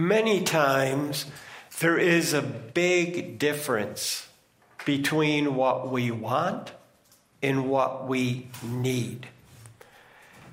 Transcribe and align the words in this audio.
Many 0.00 0.42
times 0.42 1.26
there 1.80 1.98
is 1.98 2.32
a 2.32 2.40
big 2.40 3.36
difference 3.40 4.28
between 4.84 5.56
what 5.56 5.90
we 5.90 6.12
want 6.12 6.70
and 7.42 7.68
what 7.68 8.06
we 8.06 8.46
need. 8.62 9.26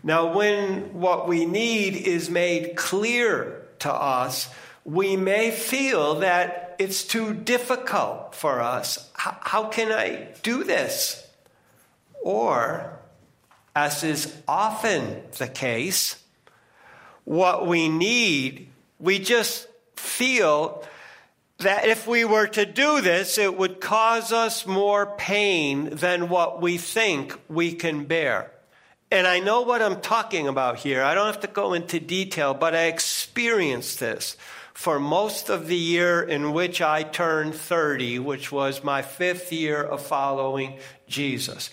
Now, 0.01 0.35
when 0.35 0.99
what 0.99 1.27
we 1.27 1.45
need 1.45 1.95
is 1.95 2.27
made 2.27 2.75
clear 2.75 3.67
to 3.79 3.93
us, 3.93 4.49
we 4.83 5.15
may 5.15 5.51
feel 5.51 6.15
that 6.21 6.75
it's 6.79 7.03
too 7.03 7.35
difficult 7.35 8.33
for 8.33 8.61
us. 8.61 9.11
How, 9.13 9.37
how 9.41 9.63
can 9.67 9.91
I 9.91 10.29
do 10.41 10.63
this? 10.63 11.23
Or, 12.23 12.97
as 13.75 14.03
is 14.03 14.35
often 14.47 15.21
the 15.37 15.47
case, 15.47 16.15
what 17.25 17.67
we 17.67 17.89
need 17.89 18.71
we 18.99 19.19
just 19.19 19.67
feel 19.95 20.83
that 21.59 21.85
if 21.85 22.05
we 22.07 22.25
were 22.25 22.47
to 22.47 22.65
do 22.65 23.01
this, 23.01 23.37
it 23.37 23.57
would 23.57 23.79
cause 23.79 24.31
us 24.31 24.65
more 24.65 25.15
pain 25.17 25.89
than 25.89 26.29
what 26.29 26.61
we 26.61 26.77
think 26.77 27.39
we 27.47 27.73
can 27.73 28.05
bear. 28.05 28.51
And 29.11 29.25
I 29.27 29.39
know 29.39 29.61
what 29.61 29.81
I'm 29.81 30.01
talking 30.01 30.47
about 30.47 30.77
here. 30.79 31.01
I 31.01 31.13
don't 31.13 31.27
have 31.27 31.41
to 31.41 31.47
go 31.47 31.73
into 31.73 31.99
detail, 31.99 32.53
but 32.53 32.75
I 32.75 32.85
experienced 32.85 33.99
this 33.99 34.35
for 34.73 34.99
most 34.99 35.49
of 35.49 35.67
the 35.67 35.77
year 35.77 36.21
in 36.21 36.51
which 36.51 36.81
I 36.81 37.03
turned 37.03 37.55
30, 37.55 38.19
which 38.19 38.51
was 38.51 38.83
my 38.83 39.01
fifth 39.01 39.53
year 39.53 39.81
of 39.81 40.01
following 40.01 40.79
Jesus. 41.07 41.69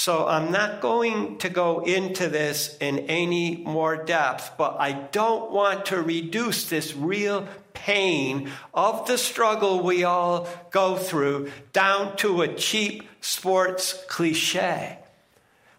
So 0.00 0.26
I'm 0.26 0.50
not 0.50 0.80
going 0.80 1.36
to 1.40 1.50
go 1.50 1.80
into 1.80 2.30
this 2.30 2.74
in 2.80 3.00
any 3.00 3.58
more 3.58 4.02
depth, 4.02 4.52
but 4.56 4.76
I 4.80 4.92
don't 4.92 5.50
want 5.50 5.84
to 5.86 6.00
reduce 6.00 6.70
this 6.70 6.96
real 6.96 7.46
pain 7.74 8.50
of 8.72 9.06
the 9.06 9.18
struggle 9.18 9.82
we 9.82 10.04
all 10.04 10.48
go 10.70 10.96
through 10.96 11.52
down 11.74 12.16
to 12.16 12.40
a 12.40 12.48
cheap 12.48 13.06
sports 13.20 14.02
cliche. 14.08 14.98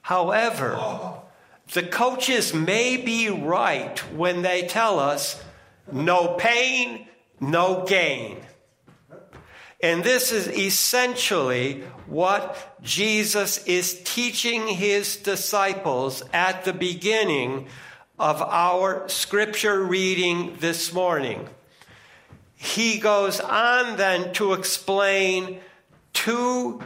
However, 0.04 0.80
the 1.74 1.82
coaches 1.82 2.54
may 2.54 2.98
be 2.98 3.28
right 3.28 3.98
when 4.14 4.44
they 4.44 4.68
tell 4.68 5.00
us 5.00 5.44
no 5.92 6.36
pain, 6.36 7.08
no 7.40 7.86
gain. 7.88 8.38
And 9.84 10.04
this 10.04 10.32
is 10.32 10.48
essentially 10.48 11.82
what 12.06 12.78
Jesus 12.84 13.66
is 13.66 14.02
teaching 14.04 14.68
his 14.68 15.18
disciples 15.18 16.22
at 16.34 16.66
the 16.66 16.74
beginning 16.74 17.68
of 18.20 18.42
our 18.44 19.10
scripture 19.10 19.84
reading 19.84 20.56
this 20.60 20.94
morning. 20.94 21.50
He 22.56 23.00
goes 23.00 23.40
on 23.40 23.98
then 23.98 24.34
to 24.34 24.54
explain 24.54 25.60
two 26.14 26.84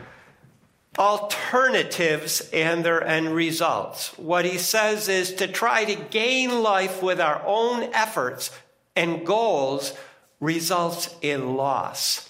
alternatives 0.98 2.50
and 2.54 2.86
their 2.86 3.04
end 3.04 3.36
results. 3.36 4.18
What 4.18 4.46
he 4.46 4.58
says 4.58 5.10
is 5.10 5.34
to 5.34 5.48
try 5.48 5.84
to 5.84 5.96
gain 5.96 6.64
life 6.64 7.04
with 7.04 7.20
our 7.20 7.42
own 7.46 7.84
efforts 7.94 8.52
and 8.96 9.26
goals 9.26 9.94
results 10.40 11.14
in 11.22 11.56
loss. 11.58 12.30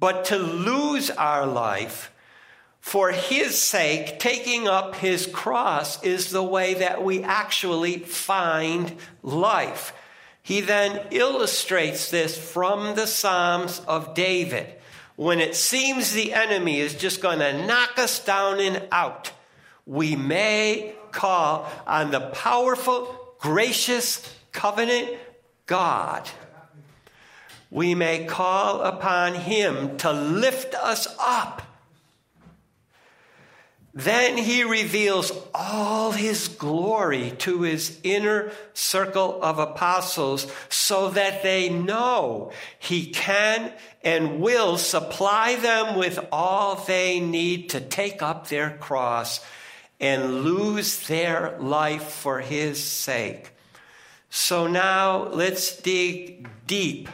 But 0.00 0.26
to 0.26 0.38
lose 0.38 1.10
our 1.10 1.46
life 1.46 2.12
for 2.80 3.10
his 3.10 3.60
sake, 3.60 4.18
taking 4.18 4.68
up 4.68 4.96
his 4.96 5.26
cross 5.26 6.02
is 6.02 6.30
the 6.30 6.42
way 6.42 6.74
that 6.74 7.02
we 7.02 7.22
actually 7.22 7.98
find 7.98 8.94
life. 9.22 9.92
He 10.42 10.60
then 10.60 11.06
illustrates 11.10 12.10
this 12.10 12.38
from 12.38 12.94
the 12.94 13.06
Psalms 13.06 13.82
of 13.86 14.14
David. 14.14 14.74
When 15.16 15.40
it 15.40 15.56
seems 15.56 16.12
the 16.12 16.32
enemy 16.32 16.78
is 16.78 16.94
just 16.94 17.20
going 17.20 17.40
to 17.40 17.66
knock 17.66 17.98
us 17.98 18.24
down 18.24 18.60
and 18.60 18.86
out, 18.92 19.32
we 19.84 20.14
may 20.16 20.94
call 21.10 21.70
on 21.86 22.12
the 22.12 22.20
powerful, 22.20 23.34
gracious, 23.40 24.22
covenant 24.52 25.18
God 25.66 26.28
we 27.70 27.94
may 27.94 28.24
call 28.24 28.80
upon 28.80 29.34
him 29.34 29.96
to 29.98 30.12
lift 30.12 30.74
us 30.74 31.06
up. 31.20 31.62
Then 33.94 34.38
he 34.38 34.62
reveals 34.62 35.32
all 35.52 36.12
his 36.12 36.46
glory 36.46 37.32
to 37.38 37.62
his 37.62 37.98
inner 38.04 38.52
circle 38.72 39.42
of 39.42 39.58
apostles 39.58 40.46
so 40.68 41.10
that 41.10 41.42
they 41.42 41.68
know 41.68 42.52
he 42.78 43.06
can 43.06 43.72
and 44.04 44.40
will 44.40 44.78
supply 44.78 45.56
them 45.56 45.98
with 45.98 46.24
all 46.30 46.76
they 46.76 47.18
need 47.18 47.70
to 47.70 47.80
take 47.80 48.22
up 48.22 48.46
their 48.46 48.70
cross 48.78 49.44
and 49.98 50.44
lose 50.44 51.08
their 51.08 51.58
life 51.58 52.04
for 52.04 52.38
his 52.38 52.82
sake. 52.82 53.50
So 54.30 54.68
now 54.68 55.24
let's 55.24 55.76
dig 55.76 56.48
deep 56.66 57.08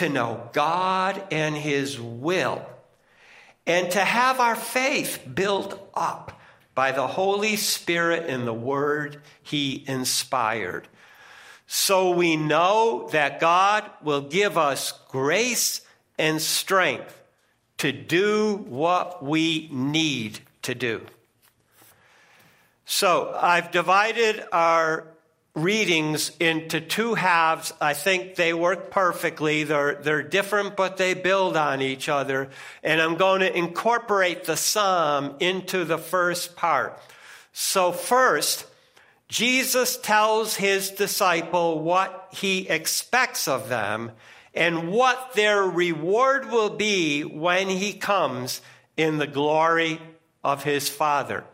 to 0.00 0.08
know 0.08 0.48
God 0.54 1.22
and 1.30 1.54
His 1.54 2.00
will, 2.00 2.64
and 3.66 3.90
to 3.90 4.00
have 4.00 4.40
our 4.40 4.56
faith 4.56 5.20
built 5.34 5.78
up 5.92 6.40
by 6.74 6.90
the 6.90 7.06
Holy 7.06 7.56
Spirit 7.56 8.24
and 8.26 8.46
the 8.46 8.54
Word 8.54 9.20
He 9.42 9.84
inspired. 9.86 10.88
So 11.66 12.12
we 12.12 12.36
know 12.36 13.10
that 13.12 13.40
God 13.40 13.90
will 14.02 14.22
give 14.22 14.56
us 14.56 14.92
grace 15.08 15.82
and 16.18 16.40
strength 16.40 17.20
to 17.76 17.92
do 17.92 18.56
what 18.70 19.22
we 19.22 19.68
need 19.70 20.40
to 20.62 20.74
do. 20.74 21.02
So 22.86 23.36
I've 23.38 23.70
divided 23.70 24.44
our 24.50 25.08
readings 25.54 26.30
into 26.38 26.80
two 26.80 27.14
halves. 27.14 27.72
I 27.80 27.94
think 27.94 28.36
they 28.36 28.54
work 28.54 28.90
perfectly. 28.90 29.64
They're, 29.64 29.96
they're 29.96 30.22
different, 30.22 30.76
but 30.76 30.96
they 30.96 31.14
build 31.14 31.56
on 31.56 31.82
each 31.82 32.08
other. 32.08 32.50
And 32.82 33.00
I'm 33.00 33.16
going 33.16 33.40
to 33.40 33.56
incorporate 33.56 34.44
the 34.44 34.56
psalm 34.56 35.36
into 35.40 35.84
the 35.84 35.98
first 35.98 36.56
part. 36.56 36.98
So, 37.52 37.90
first, 37.90 38.66
Jesus 39.28 39.96
tells 39.96 40.56
his 40.56 40.90
disciple 40.90 41.80
what 41.80 42.28
he 42.32 42.68
expects 42.68 43.48
of 43.48 43.68
them 43.68 44.12
and 44.54 44.90
what 44.90 45.34
their 45.34 45.62
reward 45.62 46.50
will 46.50 46.70
be 46.70 47.22
when 47.22 47.68
he 47.68 47.92
comes 47.92 48.60
in 48.96 49.18
the 49.18 49.26
glory 49.26 50.00
of 50.42 50.64
his 50.64 50.88
Father. 50.88 51.44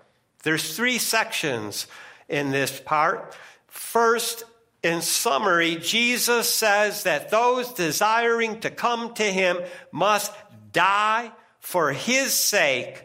There's 0.43 0.77
three 0.77 0.99
sections 0.99 1.87
in 2.29 2.51
this 2.51 2.81
part. 2.81 3.37
First, 3.77 4.45
in 4.83 5.03
summary, 5.03 5.77
Jesus 5.77 6.53
says 6.53 7.03
that 7.03 7.31
those 7.31 7.73
desiring 7.75 8.61
to 8.61 8.71
come 8.71 9.13
to 9.15 9.23
him 9.23 9.59
must 9.93 10.33
die 10.73 11.31
for 11.61 11.93
his 11.93 12.33
sake 12.33 13.05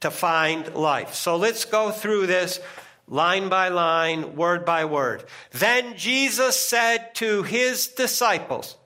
to 0.00 0.10
find 0.10 0.74
life. 0.74 1.14
So 1.14 1.36
let's 1.36 1.64
go 1.64 1.90
through 1.90 2.28
this 2.28 2.60
line 3.08 3.48
by 3.48 3.68
line, 3.68 4.36
word 4.36 4.64
by 4.64 4.84
word. 4.84 5.24
Then 5.50 5.96
Jesus 5.96 6.56
said 6.56 7.14
to 7.16 7.42
his 7.42 7.88
disciples, 7.88 8.76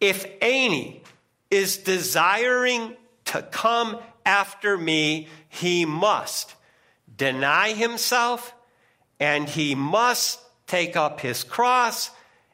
If 0.00 0.26
any 0.40 1.02
is 1.52 1.78
desiring 1.78 2.96
to 3.26 3.42
come 3.42 3.98
after 4.26 4.76
me, 4.76 5.28
he 5.48 5.84
must 5.84 6.54
deny 7.16 7.74
himself 7.74 8.54
and 9.20 9.48
he 9.48 9.74
must 9.74 10.40
take 10.68 10.96
up 10.96 11.20
his 11.20 11.42
cross 11.42 12.10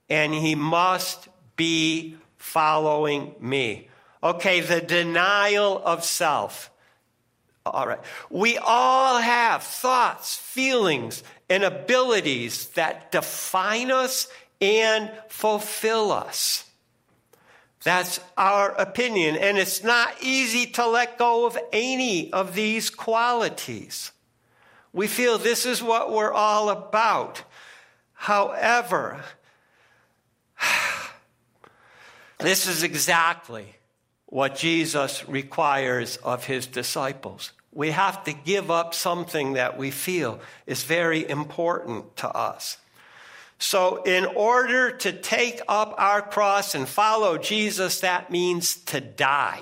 and 0.09 0.33
he 0.33 0.55
must 0.55 1.29
be 1.57 2.16
following 2.39 3.34
me. 3.41 3.89
Okay, 4.22 4.61
the 4.61 4.81
denial 4.81 5.83
of 5.84 6.05
self. 6.05 6.71
All 7.66 7.87
right. 7.87 8.01
We 8.31 8.59
all 8.59 9.19
have 9.19 9.63
thoughts, 9.63 10.37
feelings, 10.37 11.22
and 11.49 11.65
abilities 11.65 12.69
that 12.69 13.11
define 13.11 13.91
us 13.91 14.28
and 14.60 15.10
fulfill 15.28 16.13
us. 16.13 16.65
That's 17.83 18.19
our 18.37 18.71
opinion. 18.72 19.37
And 19.37 19.59
it's 19.59 19.83
not 19.83 20.15
easy 20.22 20.67
to 20.72 20.87
let 20.87 21.19
go 21.19 21.47
of 21.47 21.59
any 21.72 22.33
of 22.33 22.55
these 22.55 22.89
qualities. 22.91 24.13
We 24.93 25.07
feel 25.07 25.39
this 25.39 25.67
is 25.67 25.83
what 25.83 26.13
we're 26.13 26.33
all 26.33 26.71
about. 26.71 27.43
However, 28.24 29.22
this 32.38 32.66
is 32.66 32.82
exactly 32.82 33.74
what 34.24 34.56
Jesus 34.56 35.28
requires 35.28 36.16
of 36.16 36.47
his 36.47 36.66
disciples. 36.66 37.53
We 37.71 37.91
have 37.91 38.24
to 38.24 38.32
give 38.32 38.71
up 38.71 38.94
something 38.94 39.53
that 39.53 39.76
we 39.76 39.91
feel 39.91 40.41
is 40.66 40.84
very 40.84 41.28
important 41.28 42.16
to 42.16 42.30
us. 42.30 42.78
So, 43.59 44.03
in 44.04 44.24
order 44.24 44.91
to 44.91 45.12
take 45.12 45.60
up 45.68 45.94
our 45.98 46.22
cross 46.22 46.74
and 46.74 46.88
follow 46.88 47.36
Jesus, 47.36 48.00
that 48.00 48.30
means 48.30 48.76
to 48.84 49.03
die. 49.03 49.60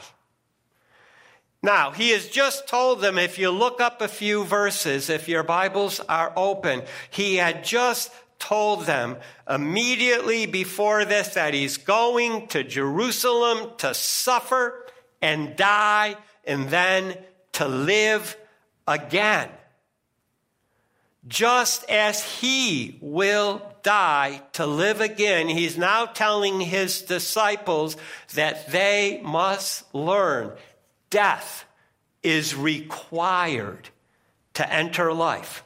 Now, 1.65 1.93
he 1.93 2.11
has 2.11 2.27
just 2.27 2.67
told 2.67 3.01
them, 3.01 3.19
if 3.19 3.39
you 3.39 3.51
look 3.51 3.81
up 3.81 4.01
a 4.01 4.09
few 4.09 4.45
verses, 4.45 5.09
if 5.09 5.29
your 5.29 5.45
Bibles 5.45 6.01
are 6.01 6.33
open, 6.37 6.83
he 7.11 7.37
had 7.37 7.63
just 7.63 8.11
told 8.43 8.87
them 8.87 9.17
immediately 9.49 10.47
before 10.47 11.05
this 11.05 11.35
that 11.35 11.55
he's 11.55 11.77
going 11.77 12.49
to 12.49 12.65
Jerusalem 12.65 13.71
to 13.79 13.95
suffer 13.95 14.85
and 15.23 15.55
die 15.55 16.17
and 16.45 16.69
then 16.69 17.17
to 17.53 17.69
live 17.69 18.37
again. 18.89 19.49
Just 21.29 21.89
as 21.89 22.25
he 22.25 22.99
will 23.01 23.63
die 23.85 24.43
to 24.55 24.67
live 24.67 25.01
again, 25.01 25.47
he's 25.47 25.79
now 25.79 26.07
telling 26.07 26.61
his 26.61 27.03
disciples 27.03 27.97
that 28.35 28.73
they 28.73 29.21
must 29.23 29.95
learn 29.95 30.51
death 31.11 31.65
is 32.25 32.57
required 32.57 33.91
to 34.55 34.73
enter 34.73 35.13
life. 35.13 35.63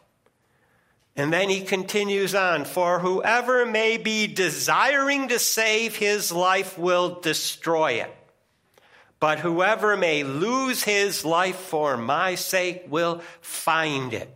And 1.17 1.33
then 1.33 1.49
he 1.49 1.63
continues 1.63 2.35
on 2.35 2.65
For 2.67 2.99
whoever 2.99 3.65
may 3.65 3.97
be 3.97 4.27
desiring 4.27 5.29
to 5.29 5.39
save 5.39 5.97
his 5.97 6.31
life 6.31 6.79
will 6.79 7.21
destroy 7.21 7.93
it. 7.93 8.15
But 9.19 9.39
whoever 9.39 9.97
may 9.97 10.25
lose 10.25 10.83
his 10.83 11.25
life 11.25 11.57
for 11.57 11.97
my 11.97 12.35
sake 12.35 12.85
will 12.89 13.23
find 13.41 14.13
it. 14.13 14.31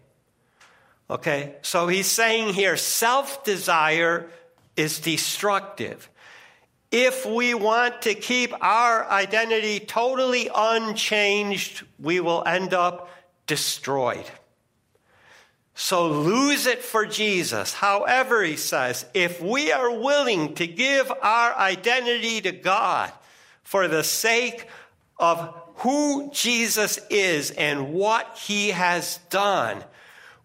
Okay, 1.11 1.57
so 1.63 1.87
he's 1.89 2.07
saying 2.07 2.55
here 2.55 2.77
self 2.77 3.45
desire 3.45 4.31
is 4.77 5.01
destructive. 5.01 6.09
If 6.91 7.27
we 7.27 7.53
want 7.55 8.03
to 8.03 8.15
keep 8.15 8.53
our 8.65 9.09
identity 9.09 9.81
totally 9.81 10.49
unchanged, 10.55 11.85
we 11.99 12.21
will 12.21 12.43
end 12.47 12.75
up 12.75 13.11
destroyed. 13.47 14.25
So 15.83 16.09
lose 16.09 16.67
it 16.67 16.85
for 16.85 17.07
Jesus. 17.07 17.73
However, 17.73 18.43
he 18.43 18.57
says, 18.57 19.07
if 19.15 19.41
we 19.41 19.73
are 19.73 19.91
willing 19.91 20.55
to 20.57 20.67
give 20.67 21.11
our 21.11 21.57
identity 21.57 22.43
to 22.43 22.53
God 22.53 23.11
for 23.63 23.89
the 23.89 24.05
sake 24.05 24.69
of 25.19 25.55
who 25.77 26.31
Jesus 26.33 27.01
is 27.09 27.51
and 27.53 27.95
what 27.95 28.37
he 28.37 28.73
has 28.73 29.21
done, 29.31 29.83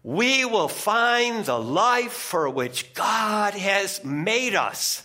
we 0.02 0.46
will 0.46 0.68
find 0.68 1.44
the 1.44 1.60
life 1.60 2.12
for 2.12 2.48
which 2.48 2.94
God 2.94 3.52
has 3.52 4.02
made 4.02 4.54
us. 4.54 5.04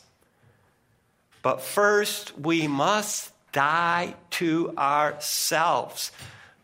But 1.41 1.61
first, 1.61 2.39
we 2.39 2.69
must 2.69 3.33
die 3.51 4.15
to 4.31 4.73
ourselves 4.77 6.13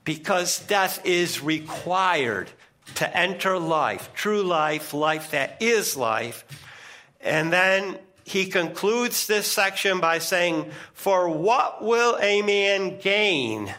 because 0.06 0.66
death 0.68 1.06
is 1.06 1.42
required 1.42 2.50
to 2.95 3.18
enter 3.18 3.60
life, 3.60 4.10
true 4.13 4.44
life, 4.44 4.94
life 4.94 5.31
that 5.31 5.62
is 5.62 5.95
life. 5.95 6.45
And 7.22 7.51
then 7.51 8.00
he 8.24 8.48
concludes 8.48 9.28
this 9.28 9.50
section 9.50 10.00
by 10.00 10.19
saying, 10.19 10.72
For 10.94 11.30
what 11.30 11.84
will 11.84 12.18
a 12.22 12.42
man 12.42 13.00
gain 13.00 13.74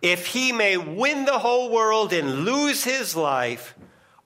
if 0.00 0.26
he 0.26 0.52
may 0.52 0.76
win 0.76 1.24
the 1.24 1.38
whole 1.38 1.70
world 1.70 2.12
and 2.12 2.44
lose 2.44 2.84
his 2.84 3.14
life? 3.16 3.74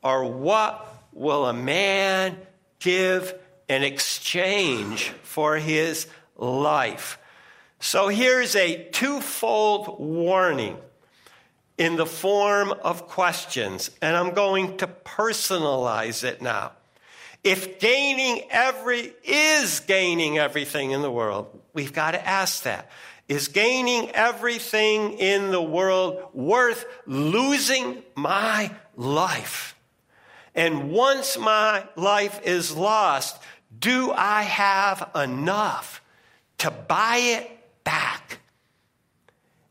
Or 0.02 0.24
what 0.24 0.86
will 1.12 1.46
a 1.46 1.52
man 1.52 2.38
give 2.78 3.34
in 3.68 3.82
exchange 3.82 5.10
for 5.22 5.56
his 5.56 6.06
life? 6.36 7.18
So 7.80 8.08
here's 8.08 8.54
a 8.54 8.84
twofold 8.90 9.98
warning 9.98 10.76
in 11.80 11.96
the 11.96 12.04
form 12.04 12.74
of 12.82 13.08
questions, 13.08 13.90
and 14.02 14.14
I'm 14.14 14.34
going 14.34 14.76
to 14.76 14.86
personalize 14.86 16.24
it 16.24 16.42
now. 16.42 16.72
If 17.42 17.80
gaining 17.80 18.42
every 18.50 19.14
is 19.24 19.80
gaining 19.80 20.36
everything 20.36 20.90
in 20.90 21.00
the 21.00 21.10
world, 21.10 21.58
we've 21.72 21.94
got 21.94 22.10
to 22.10 22.28
ask 22.28 22.64
that. 22.64 22.90
Is 23.28 23.48
gaining 23.48 24.10
everything 24.10 25.14
in 25.14 25.52
the 25.52 25.62
world 25.62 26.22
worth 26.34 26.84
losing 27.06 28.02
my 28.14 28.70
life? 28.94 29.74
And 30.54 30.90
once 30.90 31.38
my 31.38 31.86
life 31.96 32.42
is 32.44 32.76
lost, 32.76 33.42
do 33.78 34.12
I 34.12 34.42
have 34.42 35.10
enough 35.14 36.02
to 36.58 36.70
buy 36.70 37.16
it 37.16 37.50
back? 37.84 38.29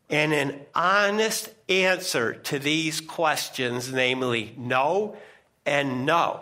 And 0.09 0.33
an 0.33 0.59
honest 0.73 1.49
answer 1.67 2.33
to 2.33 2.59
these 2.59 2.99
questions, 2.99 3.91
namely 3.91 4.55
no 4.57 5.15
and 5.65 6.05
no, 6.05 6.41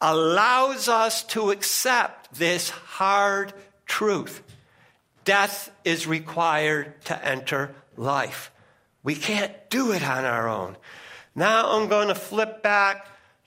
allows 0.00 0.88
us 0.88 1.22
to 1.24 1.52
accept 1.52 2.34
this 2.34 2.70
hard 2.70 3.52
truth. 3.86 4.42
Death 5.24 5.70
is 5.84 6.06
required 6.06 7.00
to 7.04 7.24
enter 7.24 7.74
life. 7.96 8.50
We 9.02 9.14
can't 9.14 9.52
do 9.70 9.92
it 9.92 10.02
on 10.02 10.24
our 10.24 10.48
own. 10.48 10.76
Now 11.34 11.70
I'm 11.76 11.88
going 11.88 12.08
to 12.08 12.14
flip 12.14 12.62
back 12.62 13.06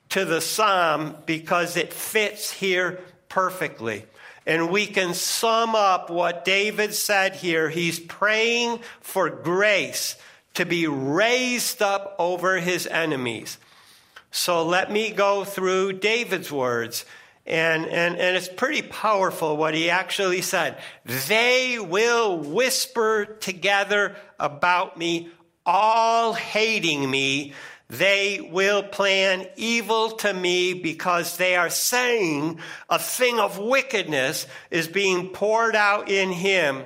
to 0.09 0.25
the 0.25 0.41
psalm 0.41 1.17
because 1.25 1.75
it 1.75 1.93
fits 1.93 2.51
here 2.51 3.01
perfectly. 3.27 4.05
And 4.49 4.71
we 4.71 4.87
can 4.87 5.13
sum 5.13 5.75
up 5.75 6.09
what 6.09 6.43
David 6.43 6.95
said 6.95 7.35
here. 7.35 7.69
He's 7.69 7.99
praying 7.99 8.79
for 8.99 9.29
grace 9.29 10.15
to 10.55 10.65
be 10.65 10.87
raised 10.87 11.83
up 11.83 12.15
over 12.17 12.57
his 12.57 12.87
enemies. 12.87 13.59
So 14.31 14.65
let 14.65 14.91
me 14.91 15.11
go 15.11 15.43
through 15.43 15.93
David's 15.93 16.51
words. 16.51 17.05
And, 17.45 17.85
and, 17.85 18.15
and 18.17 18.35
it's 18.35 18.49
pretty 18.49 18.81
powerful 18.81 19.55
what 19.55 19.75
he 19.75 19.91
actually 19.91 20.41
said. 20.41 20.79
They 21.05 21.77
will 21.77 22.39
whisper 22.39 23.25
together 23.25 24.15
about 24.39 24.97
me, 24.97 25.29
all 25.63 26.33
hating 26.33 27.07
me. 27.07 27.53
They 27.89 28.39
will 28.51 28.83
plan 28.83 29.47
evil 29.55 30.11
to 30.17 30.31
me 30.31 30.75
because 30.75 31.37
they 31.37 31.55
are 31.55 31.71
saying 31.71 32.59
a 32.87 32.99
thing 32.99 33.39
of 33.39 33.57
wickedness 33.57 34.45
is 34.69 34.87
being 34.87 35.29
poured 35.29 35.75
out 35.75 36.07
in 36.07 36.31
him, 36.31 36.83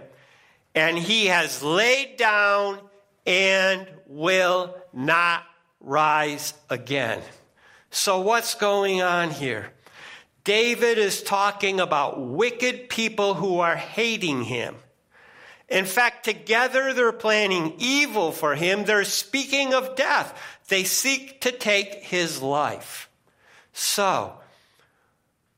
and 0.73 0.97
he 0.97 1.25
has 1.25 1.61
laid 1.61 2.15
down 2.15 2.79
and 3.25 3.85
will 4.07 4.75
not 4.93 5.43
rise 5.81 6.53
again. 6.69 7.21
So, 7.91 8.21
what's 8.21 8.55
going 8.55 9.01
on 9.01 9.29
here? 9.31 9.73
David 10.45 10.97
is 10.97 11.21
talking 11.21 11.79
about 11.79 12.19
wicked 12.19 12.89
people 12.89 13.33
who 13.33 13.59
are 13.59 13.75
hating 13.75 14.43
him. 14.43 14.75
In 15.69 15.85
fact, 15.85 16.25
together 16.25 16.93
they're 16.93 17.11
planning 17.11 17.73
evil 17.77 18.31
for 18.31 18.53
him. 18.53 18.83
They're 18.83 19.05
speaking 19.05 19.73
of 19.73 19.95
death. 19.95 20.37
They 20.67 20.83
seek 20.83 21.41
to 21.41 21.51
take 21.51 22.03
his 22.03 22.41
life. 22.41 23.09
So, 23.73 24.33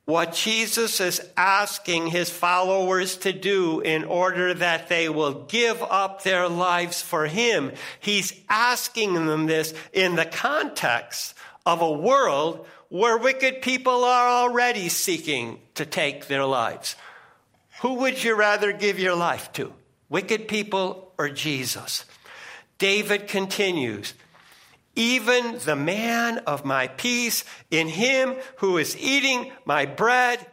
what 0.06 0.34
Jesus 0.34 1.02
is 1.02 1.28
asking 1.36 2.08
his 2.08 2.30
followers 2.30 3.18
to 3.18 3.34
do 3.34 3.82
in 3.82 4.04
order 4.04 4.54
that 4.54 4.88
they 4.88 5.10
will 5.10 5.46
give 5.46 5.82
up 5.82 6.24
their 6.24 6.48
lives 6.48 7.02
for 7.02 7.26
him, 7.26 7.72
he's 8.00 8.34
asking 8.48 9.16
them 9.16 9.48
this 9.48 9.74
in 9.94 10.16
the 10.16 10.26
context 10.26 11.34
of 11.66 11.82
a 11.82 11.92
world 11.92 12.68
where 12.90 13.18
wicked 13.18 13.64
people 13.64 14.04
are 14.04 14.30
already 14.30 14.90
seeking 14.90 15.60
to 15.74 15.86
take 15.86 16.28
their 16.28 16.46
lives. 16.46 16.96
Who 17.82 17.96
would 17.96 18.24
you 18.24 18.36
rather 18.36 18.72
give 18.72 19.00
your 19.00 19.16
life 19.16 19.52
to? 19.54 19.74
Wicked 20.08 20.48
people 20.48 21.12
or 21.18 21.30
Jesus? 21.30 22.06
David 22.78 23.28
continues, 23.28 24.14
even 24.96 25.60
the 25.66 25.76
man 25.76 26.40
of 26.40 26.66
my 26.66 26.88
peace, 26.88 27.44
in 27.70 27.88
him 27.88 28.36
who 28.58 28.78
is 28.78 28.98
eating 28.98 29.52
my 29.66 29.86
bread, 29.86 30.46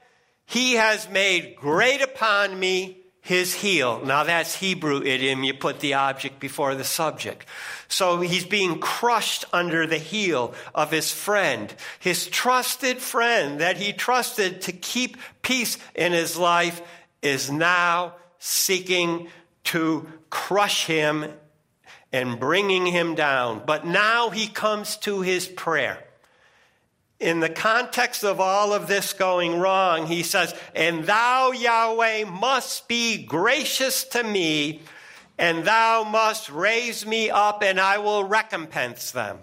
he 0.45 0.75
has 0.75 1.09
made 1.09 1.57
great 1.57 2.03
upon 2.03 2.59
me 2.59 2.99
his 3.23 3.55
heel. 3.55 4.05
Now 4.05 4.25
that's 4.25 4.57
Hebrew 4.57 5.01
idiom. 5.01 5.45
You 5.45 5.55
put 5.55 5.79
the 5.79 5.95
object 5.95 6.41
before 6.41 6.75
the 6.75 6.85
subject. 6.85 7.47
So 7.87 8.21
he's 8.21 8.45
being 8.45 8.81
crushed 8.81 9.45
under 9.53 9.87
the 9.87 9.99
heel 9.99 10.55
of 10.75 10.91
his 10.91 11.13
friend, 11.13 11.73
his 12.01 12.27
trusted 12.27 12.99
friend 12.99 13.61
that 13.61 13.77
he 13.77 13.93
trusted 13.93 14.61
to 14.63 14.73
keep 14.73 15.17
peace 15.43 15.79
in 15.95 16.13
his 16.13 16.37
life 16.37 16.83
is 17.23 17.49
now 17.49 18.17
seeking 18.41 19.29
to 19.65 20.09
crush 20.29 20.87
him 20.87 21.33
and 22.13 22.39
bringing 22.39 22.87
him 22.87 23.15
down. 23.15 23.63
But 23.65 23.87
now 23.87 24.31
he 24.31 24.47
comes 24.47 24.97
to 24.99 25.23
his 25.23 25.47
prayer. 25.47 26.05
in 27.21 27.39
the 27.39 27.49
context 27.49 28.25
of 28.25 28.41
all 28.41 28.73
of 28.73 28.89
this 28.89 29.13
going 29.13 29.61
wrong, 29.61 30.09
he 30.09 30.25
says, 30.25 30.53
And 30.75 31.05
thou, 31.05 31.53
Yahweh, 31.53 32.25
must 32.25 32.89
be 32.89 33.23
gracious 33.23 34.03
to 34.09 34.25
me, 34.25 34.83
and 35.39 35.65
thou 35.65 36.03
must 36.03 36.51
raise 36.51 37.07
me 37.07 37.31
up, 37.31 37.63
and 37.63 37.79
I 37.79 37.99
will 37.99 38.25
recompense 38.25 39.13
them. 39.13 39.39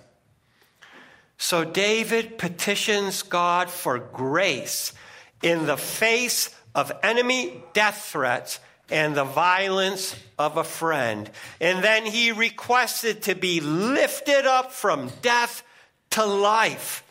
So 1.38 1.64
David 1.64 2.38
petitions 2.38 3.24
God 3.24 3.70
for 3.70 3.98
grace 3.98 4.92
in 5.42 5.66
the 5.66 5.78
face 5.78 6.54
of 6.76 6.92
enemy 7.02 7.64
death 7.72 8.10
threats 8.12 8.60
and 8.92 9.16
the 9.16 9.24
violence 9.24 10.16
of 10.38 10.58
a 10.58 10.64
friend. 10.64 11.30
And 11.60 11.84
then 11.84 12.06
he 12.06 12.32
requested 12.32 13.24
to 13.24 13.36
be 13.36 13.60
lifted 13.60 14.46
up 14.46 14.72
from 14.72 15.12
death 15.22 15.64
to 16.12 16.26
life. 16.26 17.04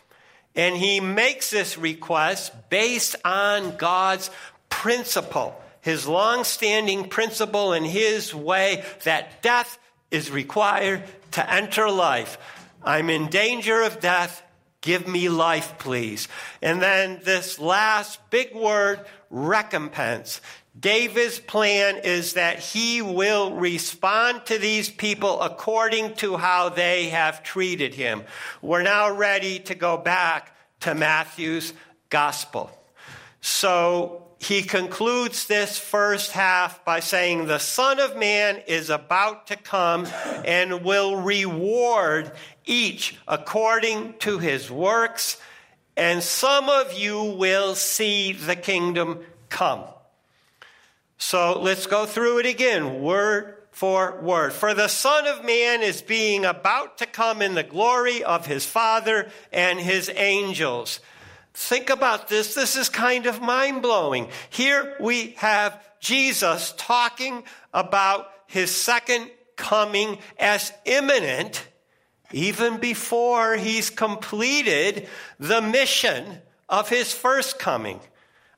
And 0.55 0.75
he 0.75 0.99
makes 0.99 1.51
this 1.51 1.77
request 1.77 2.51
based 2.69 3.15
on 3.23 3.77
God's 3.77 4.29
principle, 4.69 5.59
his 5.81 6.07
long 6.07 6.43
standing 6.43 7.07
principle 7.07 7.73
in 7.73 7.83
his 7.83 8.33
way 8.33 8.83
that 9.03 9.41
death 9.41 9.77
is 10.11 10.31
required 10.31 11.03
to 11.31 11.53
enter 11.53 11.89
life. 11.89 12.37
I'm 12.83 13.09
in 13.09 13.27
danger 13.27 13.81
of 13.81 13.99
death. 13.99 14.43
Give 14.81 15.07
me 15.07 15.27
life, 15.27 15.77
please. 15.77 16.27
And 16.61 16.81
then 16.81 17.19
this 17.23 17.59
last 17.59 18.19
big 18.29 18.55
word, 18.55 19.05
recompense. 19.29 20.39
David's 20.77 21.39
plan 21.39 21.97
is 22.03 22.33
that 22.33 22.59
he 22.59 23.01
will 23.01 23.53
respond 23.55 24.45
to 24.45 24.57
these 24.57 24.89
people 24.89 25.41
according 25.41 26.15
to 26.15 26.37
how 26.37 26.69
they 26.69 27.09
have 27.09 27.43
treated 27.43 27.93
him. 27.93 28.23
We're 28.61 28.83
now 28.83 29.11
ready 29.11 29.59
to 29.59 29.75
go 29.75 29.97
back 29.97 30.55
to 30.81 30.93
Matthew's 30.93 31.73
gospel. 32.09 32.71
So 33.41 34.27
he 34.39 34.61
concludes 34.61 35.47
this 35.47 35.77
first 35.77 36.31
half 36.31 36.85
by 36.85 37.01
saying, 37.01 37.45
The 37.45 37.59
Son 37.59 37.99
of 37.99 38.15
Man 38.15 38.61
is 38.67 38.89
about 38.89 39.47
to 39.47 39.57
come 39.57 40.07
and 40.45 40.83
will 40.83 41.17
reward 41.17 42.31
each 42.65 43.17
according 43.27 44.13
to 44.19 44.39
his 44.39 44.71
works, 44.71 45.37
and 45.97 46.23
some 46.23 46.69
of 46.69 46.93
you 46.93 47.21
will 47.21 47.75
see 47.75 48.31
the 48.31 48.55
kingdom 48.55 49.19
come. 49.49 49.83
So 51.19 51.59
let's 51.59 51.85
go 51.85 52.05
through 52.05 52.39
it 52.39 52.45
again, 52.45 53.01
word 53.01 53.55
for 53.71 54.19
word. 54.21 54.53
For 54.53 54.73
the 54.73 54.87
Son 54.87 55.27
of 55.27 55.45
Man 55.45 55.83
is 55.83 56.01
being 56.01 56.45
about 56.45 56.97
to 56.99 57.05
come 57.05 57.41
in 57.41 57.55
the 57.55 57.63
glory 57.63 58.23
of 58.23 58.47
his 58.47 58.65
Father 58.65 59.29
and 59.51 59.79
his 59.79 60.09
angels. 60.15 61.01
Think 61.53 61.89
about 61.89 62.29
this. 62.29 62.55
This 62.55 62.77
is 62.77 62.87
kind 62.87 63.25
of 63.25 63.41
mind 63.41 63.81
blowing. 63.81 64.29
Here 64.49 64.95
we 65.01 65.31
have 65.37 65.83
Jesus 65.99 66.73
talking 66.77 67.43
about 67.73 68.31
his 68.47 68.73
second 68.73 69.29
coming 69.57 70.19
as 70.39 70.71
imminent, 70.85 71.67
even 72.31 72.77
before 72.77 73.57
he's 73.57 73.89
completed 73.89 75.09
the 75.37 75.61
mission 75.61 76.39
of 76.69 76.87
his 76.87 77.13
first 77.13 77.59
coming. 77.59 77.99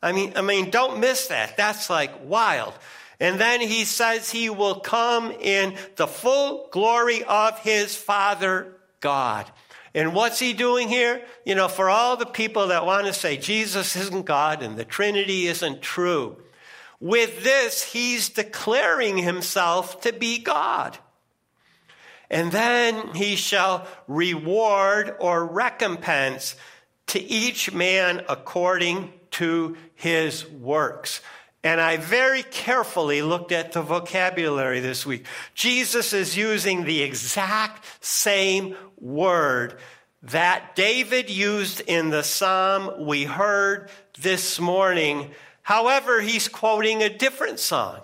I 0.02 0.12
mean, 0.12 0.34
I 0.36 0.42
mean, 0.42 0.70
don't 0.70 1.00
miss 1.00 1.28
that. 1.28 1.58
That's 1.58 1.90
like 1.90 2.12
wild. 2.26 2.74
And 3.20 3.40
then 3.40 3.62
he 3.62 3.86
says 3.86 4.32
he 4.32 4.50
will 4.50 4.80
come 4.80 5.32
in 5.32 5.76
the 5.96 6.08
full 6.08 6.70
glory 6.72 7.24
of 7.24 7.60
his 7.60 7.96
Father 7.96 8.74
God. 9.00 9.52
And 9.94 10.16
what's 10.16 10.40
he 10.40 10.54
doing 10.54 10.88
here? 10.88 11.22
You 11.46 11.54
know, 11.54 11.68
for 11.68 11.90
all 11.90 12.18
the 12.18 12.26
people 12.26 12.68
that 12.68 12.86
want 12.86 13.08
to 13.08 13.14
say 13.14 13.38
Jesus 13.38 13.96
isn't 13.96 14.26
God 14.26 14.64
and 14.64 14.76
the 14.78 14.86
Trinity 14.86 15.48
isn't 15.48 15.82
true, 15.82 16.38
with 17.00 17.44
this, 17.44 17.84
he's 17.84 18.30
declaring 18.30 19.18
himself 19.18 20.02
to 20.02 20.14
be 20.14 20.38
God. 20.38 20.98
And 22.30 22.52
then 22.52 23.14
he 23.14 23.36
shall 23.36 23.86
reward 24.08 25.16
or 25.20 25.46
recompense 25.46 26.56
to 27.08 27.20
each 27.20 27.74
man 27.74 28.24
according 28.30 29.12
to 29.32 29.76
his 29.96 30.48
works. 30.48 31.22
And 31.64 31.80
I 31.80 31.98
very 31.98 32.44
carefully 32.44 33.22
looked 33.22 33.52
at 33.52 33.74
the 33.74 33.82
vocabulary 33.82 34.80
this 34.80 35.06
week. 35.06 35.26
Jesus 35.54 36.12
is 36.12 36.36
using 36.36 36.86
the 36.86 37.04
exact 37.04 37.86
same 38.04 38.76
word 39.00 39.78
that 40.24 40.76
David 40.76 41.30
used 41.30 41.82
in 41.82 42.10
the 42.10 42.24
psalm 42.24 43.06
we 43.06 43.24
heard 43.24 43.90
this 44.20 44.60
morning. 44.60 45.32
However, 45.62 46.20
he's 46.22 46.48
quoting 46.48 47.02
a 47.04 47.16
different 47.16 47.60
song. 47.60 48.00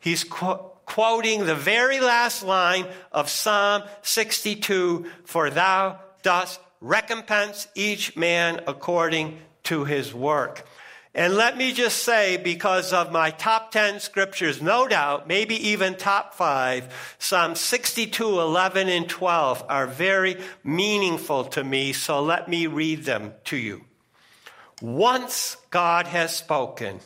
He's 0.00 0.24
qu- 0.24 0.60
quoting 0.84 1.46
the 1.46 1.54
very 1.54 2.00
last 2.00 2.44
line 2.44 2.86
of 3.12 3.28
Psalm 3.28 3.82
62 4.02 5.06
For 5.24 5.50
thou 5.50 6.00
dost 6.22 6.60
recompense 6.80 7.68
each 7.74 8.16
man 8.16 8.60
according 8.66 9.38
to 9.66 9.84
his 9.84 10.14
work. 10.14 10.66
And 11.14 11.34
let 11.34 11.56
me 11.56 11.72
just 11.72 12.02
say, 12.02 12.36
because 12.36 12.92
of 12.92 13.10
my 13.10 13.30
top 13.30 13.70
10 13.70 14.00
scriptures, 14.00 14.60
no 14.60 14.86
doubt, 14.86 15.26
maybe 15.26 15.68
even 15.68 15.94
top 15.94 16.34
five, 16.34 16.92
Psalm 17.18 17.54
62, 17.54 18.38
11, 18.38 18.90
and 18.90 19.08
12 19.08 19.64
are 19.66 19.86
very 19.86 20.36
meaningful 20.62 21.44
to 21.44 21.64
me, 21.64 21.94
so 21.94 22.22
let 22.22 22.48
me 22.48 22.66
read 22.66 23.04
them 23.04 23.32
to 23.44 23.56
you. 23.56 23.86
Once 24.82 25.56
God 25.70 26.06
has 26.06 26.36
spoken, 26.36 27.00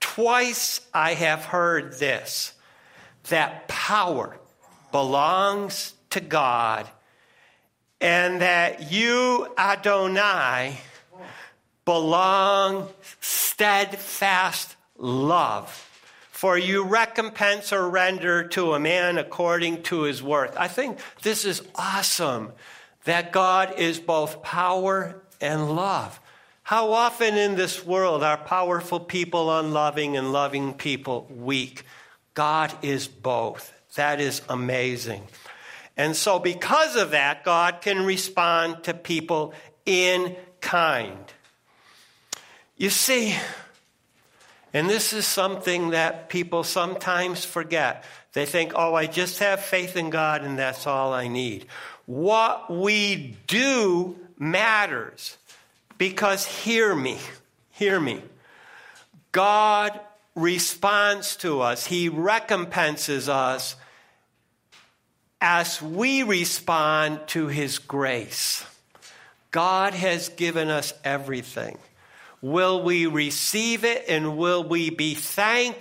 twice 0.00 0.80
I 0.94 1.12
have 1.12 1.44
heard 1.44 1.98
this, 1.98 2.54
that 3.28 3.68
power 3.68 4.38
belongs 4.92 5.92
to 6.08 6.20
God, 6.20 6.88
and 8.00 8.40
that 8.40 8.90
you, 8.90 9.46
Adonai, 9.58 10.78
belong 11.86 12.90
steadfast 13.20 14.76
love. 14.98 15.70
For 16.30 16.58
you 16.58 16.84
recompense 16.84 17.72
or 17.72 17.88
render 17.88 18.46
to 18.48 18.74
a 18.74 18.78
man 18.78 19.16
according 19.16 19.84
to 19.84 20.02
his 20.02 20.22
worth. 20.22 20.54
I 20.58 20.68
think 20.68 20.98
this 21.22 21.46
is 21.46 21.62
awesome 21.74 22.52
that 23.04 23.32
God 23.32 23.78
is 23.78 23.98
both 23.98 24.42
power 24.42 25.22
and 25.40 25.74
love. 25.74 26.20
How 26.62 26.92
often 26.92 27.36
in 27.36 27.54
this 27.54 27.86
world 27.86 28.22
are 28.22 28.36
powerful 28.36 29.00
people 29.00 29.56
unloving 29.56 30.16
and 30.16 30.32
loving 30.32 30.74
people 30.74 31.26
weak? 31.30 31.84
God 32.34 32.74
is 32.82 33.08
both. 33.08 33.72
That 33.94 34.20
is 34.20 34.42
amazing. 34.48 35.22
And 35.96 36.14
so, 36.14 36.38
because 36.38 36.96
of 36.96 37.12
that, 37.12 37.44
God 37.44 37.80
can 37.80 38.04
respond 38.04 38.84
to 38.84 38.92
people 38.92 39.54
in 39.86 40.36
kind. 40.60 41.32
You 42.76 42.90
see, 42.90 43.34
and 44.72 44.90
this 44.90 45.12
is 45.12 45.26
something 45.26 45.90
that 45.90 46.28
people 46.28 46.62
sometimes 46.62 47.44
forget. 47.44 48.04
They 48.34 48.44
think, 48.44 48.72
oh, 48.74 48.94
I 48.94 49.06
just 49.06 49.38
have 49.38 49.60
faith 49.60 49.96
in 49.96 50.10
God 50.10 50.44
and 50.44 50.58
that's 50.58 50.86
all 50.86 51.14
I 51.14 51.28
need. 51.28 51.66
What 52.04 52.70
we 52.70 53.36
do 53.46 54.16
matters 54.38 55.38
because 55.96 56.44
hear 56.44 56.94
me, 56.94 57.18
hear 57.70 57.98
me. 57.98 58.22
God 59.32 59.98
responds 60.34 61.36
to 61.36 61.62
us, 61.62 61.86
He 61.86 62.08
recompenses 62.08 63.28
us 63.28 63.76
as 65.40 65.80
we 65.80 66.22
respond 66.22 67.20
to 67.28 67.46
His 67.46 67.78
grace. 67.78 68.64
God 69.50 69.94
has 69.94 70.28
given 70.28 70.68
us 70.68 70.92
everything. 71.02 71.78
Will 72.42 72.82
we 72.82 73.06
receive 73.06 73.84
it 73.84 74.04
and 74.08 74.36
will 74.36 74.62
we 74.62 74.90
be 74.90 75.14
thank, 75.14 75.76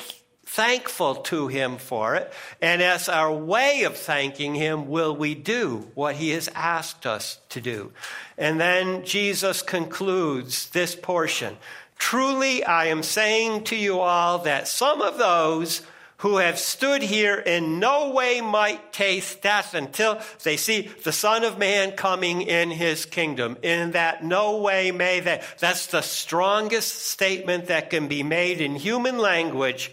thankful 0.46 1.16
to 1.16 1.48
Him 1.48 1.78
for 1.78 2.16
it? 2.16 2.32
And 2.62 2.82
as 2.82 3.10
our 3.10 3.32
way 3.32 3.84
of 3.84 3.98
thanking 3.98 4.56
Him, 4.56 4.88
will 4.88 5.16
we 5.16 5.36
do 5.36 5.90
what 5.96 6.16
He 6.16 6.30
has 6.32 6.48
asked 6.56 7.06
us 7.06 7.40
to 7.50 7.62
do? 7.62 7.92
And 8.38 8.60
then 8.60 9.04
Jesus 9.06 9.62
concludes 9.62 10.70
this 10.70 10.96
portion. 10.96 11.58
Truly, 11.98 12.64
I 12.64 12.86
am 12.86 13.04
saying 13.04 13.66
to 13.66 13.76
you 13.76 14.00
all 14.00 14.40
that 14.40 14.68
some 14.68 15.02
of 15.02 15.18
those 15.18 15.82
who 16.25 16.38
have 16.38 16.58
stood 16.58 17.03
here 17.03 17.36
in 17.36 17.79
no 17.79 18.10
way 18.10 18.41
might 18.41 18.91
taste 18.91 19.44
death 19.44 19.75
until 19.75 20.20
they 20.41 20.58
see 20.58 20.89
the 21.03 21.12
Son 21.12 21.44
of 21.44 21.60
Man 21.60 21.91
coming 21.91 22.41
in 22.41 22.72
his 22.72 23.05
kingdom. 23.05 23.55
In 23.62 23.91
that 23.91 24.24
no 24.24 24.58
way 24.58 24.89
may 24.89 25.20
they. 25.20 25.44
That's 25.60 25.86
the 25.86 26.01
strongest 26.01 26.96
statement 26.96 27.67
that 27.67 27.91
can 27.91 28.08
be 28.08 28.24
made 28.24 28.60
in 28.60 28.75
human 28.75 29.20
language. 29.20 29.91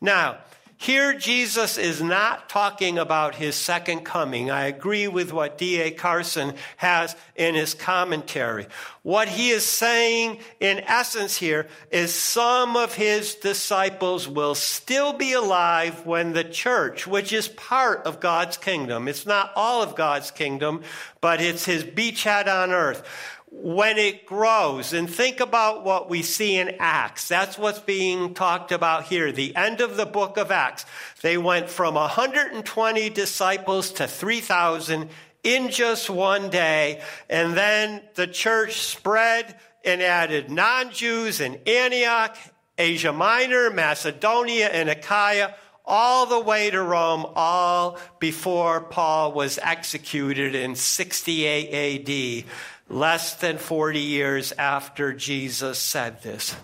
Now, 0.00 0.38
Here, 0.82 1.14
Jesus 1.14 1.78
is 1.78 2.02
not 2.02 2.48
talking 2.48 2.98
about 2.98 3.36
his 3.36 3.54
second 3.54 4.00
coming. 4.00 4.50
I 4.50 4.64
agree 4.64 5.06
with 5.06 5.32
what 5.32 5.56
D.A. 5.56 5.92
Carson 5.92 6.54
has 6.76 7.14
in 7.36 7.54
his 7.54 7.72
commentary. 7.72 8.66
What 9.02 9.28
he 9.28 9.50
is 9.50 9.64
saying 9.64 10.40
in 10.58 10.80
essence 10.80 11.36
here 11.36 11.68
is 11.92 12.12
some 12.12 12.76
of 12.76 12.94
his 12.94 13.36
disciples 13.36 14.26
will 14.26 14.56
still 14.56 15.12
be 15.12 15.34
alive 15.34 16.04
when 16.04 16.32
the 16.32 16.42
church, 16.42 17.06
which 17.06 17.32
is 17.32 17.46
part 17.46 18.04
of 18.04 18.18
God's 18.18 18.56
kingdom, 18.56 19.06
it's 19.06 19.24
not 19.24 19.52
all 19.54 19.84
of 19.84 19.94
God's 19.94 20.32
kingdom, 20.32 20.82
but 21.20 21.40
it's 21.40 21.64
his 21.64 21.84
beachhead 21.84 22.48
on 22.48 22.72
earth 22.72 23.08
when 23.52 23.98
it 23.98 24.24
grows. 24.24 24.92
And 24.92 25.08
think 25.08 25.40
about 25.40 25.84
what 25.84 26.08
we 26.08 26.22
see 26.22 26.56
in 26.56 26.76
Acts. 26.78 27.28
That's 27.28 27.58
what's 27.58 27.80
being 27.80 28.34
talked 28.34 28.72
about 28.72 29.04
here. 29.04 29.30
The 29.30 29.54
end 29.54 29.80
of 29.80 29.96
the 29.96 30.06
book 30.06 30.38
of 30.38 30.50
Acts. 30.50 30.86
They 31.20 31.36
went 31.36 31.68
from 31.68 31.94
120 31.94 33.10
disciples 33.10 33.92
to 33.92 34.08
3,000 34.08 35.10
in 35.44 35.70
just 35.70 36.08
one 36.08 36.48
day. 36.48 37.02
And 37.28 37.54
then 37.54 38.00
the 38.14 38.26
church 38.26 38.80
spread 38.80 39.56
and 39.84 40.00
added 40.00 40.50
non 40.50 40.90
Jews 40.90 41.40
in 41.40 41.60
Antioch, 41.66 42.36
Asia 42.78 43.12
Minor, 43.12 43.70
Macedonia, 43.70 44.68
and 44.68 44.88
Achaia 44.88 45.54
all 45.84 46.26
the 46.26 46.40
way 46.40 46.70
to 46.70 46.80
Rome, 46.80 47.26
all 47.34 47.98
before 48.20 48.80
Paul 48.80 49.32
was 49.32 49.58
executed 49.60 50.54
in 50.54 50.76
68 50.76 52.44
AD 52.44 52.44
less 52.92 53.34
than 53.36 53.58
40 53.58 53.98
years 53.98 54.52
after 54.52 55.12
Jesus 55.12 55.78
said 55.78 56.22
this. 56.22 56.54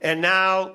And 0.00 0.20
now 0.20 0.74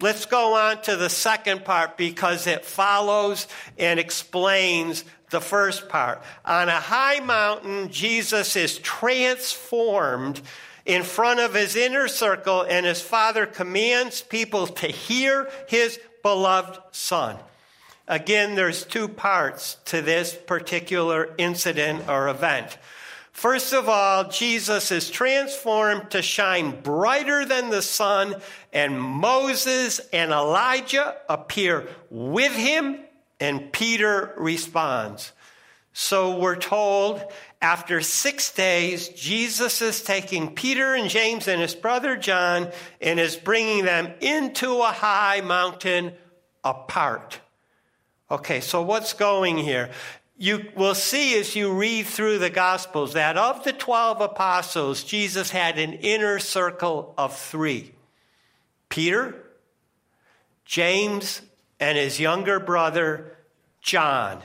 let's 0.00 0.26
go 0.26 0.54
on 0.54 0.80
to 0.82 0.96
the 0.96 1.10
second 1.10 1.64
part 1.64 1.96
because 1.96 2.46
it 2.46 2.64
follows 2.64 3.48
and 3.76 3.98
explains 3.98 5.04
the 5.30 5.40
first 5.40 5.88
part. 5.88 6.22
On 6.44 6.68
a 6.68 6.80
high 6.80 7.20
mountain, 7.20 7.90
Jesus 7.90 8.54
is 8.56 8.78
transformed 8.78 10.40
in 10.86 11.02
front 11.02 11.40
of 11.40 11.52
his 11.52 11.76
inner 11.76 12.08
circle, 12.08 12.62
and 12.62 12.86
his 12.86 13.02
father 13.02 13.44
commands 13.44 14.22
people 14.22 14.66
to 14.66 14.86
hear 14.86 15.50
his 15.66 16.00
beloved 16.22 16.78
son. 16.92 17.36
Again, 18.06 18.54
there's 18.54 18.86
two 18.86 19.06
parts 19.06 19.76
to 19.86 20.00
this 20.00 20.34
particular 20.34 21.34
incident 21.36 22.08
or 22.08 22.28
event. 22.28 22.78
First 23.38 23.72
of 23.72 23.88
all, 23.88 24.24
Jesus 24.24 24.90
is 24.90 25.10
transformed 25.10 26.10
to 26.10 26.22
shine 26.22 26.80
brighter 26.80 27.44
than 27.44 27.70
the 27.70 27.82
sun, 27.82 28.34
and 28.72 29.00
Moses 29.00 30.00
and 30.12 30.32
Elijah 30.32 31.14
appear 31.28 31.86
with 32.10 32.50
him, 32.50 32.98
and 33.38 33.72
Peter 33.72 34.34
responds. 34.38 35.30
So 35.92 36.36
we're 36.36 36.56
told 36.56 37.22
after 37.62 38.00
six 38.00 38.52
days, 38.52 39.08
Jesus 39.10 39.82
is 39.82 40.02
taking 40.02 40.52
Peter 40.56 40.94
and 40.94 41.08
James 41.08 41.46
and 41.46 41.60
his 41.60 41.76
brother 41.76 42.16
John 42.16 42.72
and 43.00 43.20
is 43.20 43.36
bringing 43.36 43.84
them 43.84 44.14
into 44.20 44.80
a 44.80 44.86
high 44.86 45.42
mountain 45.42 46.12
apart. 46.64 47.38
Okay, 48.32 48.58
so 48.58 48.82
what's 48.82 49.12
going 49.12 49.58
here? 49.58 49.90
You 50.38 50.70
will 50.76 50.94
see 50.94 51.38
as 51.38 51.56
you 51.56 51.72
read 51.72 52.06
through 52.06 52.38
the 52.38 52.48
Gospels 52.48 53.14
that 53.14 53.36
of 53.36 53.64
the 53.64 53.72
12 53.72 54.20
apostles, 54.20 55.02
Jesus 55.02 55.50
had 55.50 55.78
an 55.80 55.94
inner 55.94 56.38
circle 56.38 57.12
of 57.18 57.36
three 57.36 57.92
Peter, 58.88 59.34
James, 60.64 61.42
and 61.80 61.98
his 61.98 62.20
younger 62.20 62.60
brother, 62.60 63.36
John. 63.82 64.40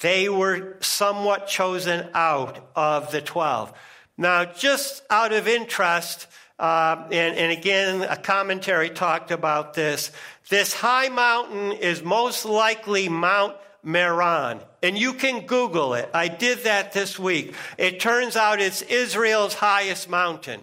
They 0.00 0.28
were 0.28 0.76
somewhat 0.80 1.46
chosen 1.46 2.08
out 2.12 2.68
of 2.74 3.12
the 3.12 3.22
12. 3.22 3.72
Now, 4.18 4.44
just 4.44 5.02
out 5.08 5.32
of 5.32 5.46
interest, 5.46 6.26
uh, 6.58 7.04
and, 7.12 7.36
and 7.36 7.52
again, 7.52 8.02
a 8.02 8.16
commentary 8.16 8.90
talked 8.90 9.30
about 9.30 9.74
this. 9.74 10.10
This 10.48 10.74
high 10.74 11.08
mountain 11.08 11.72
is 11.72 12.02
most 12.02 12.44
likely 12.44 13.08
Mount 13.08 13.56
Meron. 13.86 14.60
And 14.82 14.98
you 14.98 15.14
can 15.14 15.46
Google 15.46 15.94
it. 15.94 16.10
I 16.12 16.26
did 16.26 16.64
that 16.64 16.92
this 16.92 17.18
week. 17.18 17.54
It 17.78 18.00
turns 18.00 18.36
out 18.36 18.60
it's 18.60 18.82
Israel's 18.82 19.54
highest 19.54 20.10
mountain. 20.10 20.60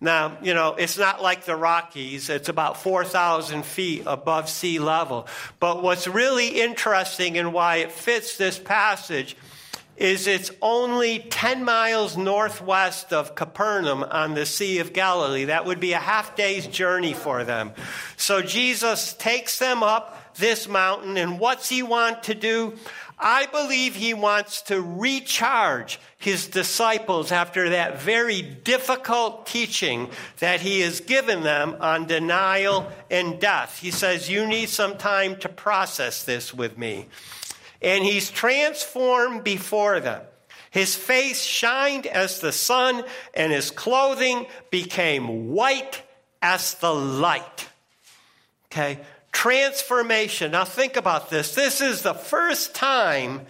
Now, 0.00 0.36
you 0.42 0.54
know, 0.54 0.74
it's 0.74 0.98
not 0.98 1.22
like 1.22 1.44
the 1.44 1.54
Rockies. 1.54 2.28
It's 2.28 2.48
about 2.48 2.82
4,000 2.82 3.64
feet 3.64 4.02
above 4.06 4.48
sea 4.48 4.80
level. 4.80 5.28
But 5.60 5.84
what's 5.84 6.08
really 6.08 6.60
interesting 6.60 7.38
and 7.38 7.52
why 7.52 7.76
it 7.76 7.92
fits 7.92 8.36
this 8.36 8.58
passage 8.58 9.36
is 9.96 10.26
it's 10.26 10.50
only 10.60 11.20
10 11.20 11.62
miles 11.62 12.16
northwest 12.16 13.12
of 13.12 13.36
Capernaum 13.36 14.02
on 14.02 14.34
the 14.34 14.44
Sea 14.46 14.80
of 14.80 14.92
Galilee. 14.92 15.44
That 15.44 15.64
would 15.64 15.78
be 15.78 15.92
a 15.92 15.98
half 15.98 16.34
day's 16.34 16.66
journey 16.66 17.14
for 17.14 17.44
them. 17.44 17.72
So 18.16 18.42
Jesus 18.42 19.14
takes 19.14 19.60
them 19.60 19.84
up 19.84 20.18
this 20.36 20.68
mountain. 20.68 21.16
And 21.16 21.38
what's 21.38 21.68
he 21.68 21.82
want 21.82 22.24
to 22.24 22.34
do? 22.34 22.74
I 23.18 23.46
believe 23.46 23.94
he 23.94 24.12
wants 24.12 24.62
to 24.62 24.80
recharge 24.80 26.00
his 26.18 26.48
disciples 26.48 27.30
after 27.30 27.70
that 27.70 28.00
very 28.00 28.42
difficult 28.42 29.46
teaching 29.46 30.10
that 30.40 30.60
he 30.60 30.80
has 30.80 31.00
given 31.00 31.42
them 31.42 31.76
on 31.80 32.06
denial 32.06 32.90
and 33.10 33.40
death. 33.40 33.78
He 33.78 33.90
says, 33.90 34.28
You 34.28 34.46
need 34.46 34.68
some 34.68 34.96
time 34.98 35.36
to 35.40 35.48
process 35.48 36.24
this 36.24 36.52
with 36.52 36.76
me. 36.76 37.06
And 37.80 38.04
he's 38.04 38.30
transformed 38.30 39.44
before 39.44 40.00
them. 40.00 40.22
His 40.70 40.96
face 40.96 41.40
shined 41.40 42.06
as 42.06 42.40
the 42.40 42.50
sun, 42.50 43.04
and 43.32 43.52
his 43.52 43.70
clothing 43.70 44.46
became 44.70 45.52
white 45.52 46.02
as 46.42 46.74
the 46.74 46.92
light. 46.92 47.68
Okay? 48.66 48.98
Transformation. 49.34 50.52
Now, 50.52 50.64
think 50.64 50.96
about 50.96 51.28
this. 51.28 51.54
This 51.54 51.82
is 51.82 52.00
the 52.00 52.14
first 52.14 52.74
time 52.74 53.42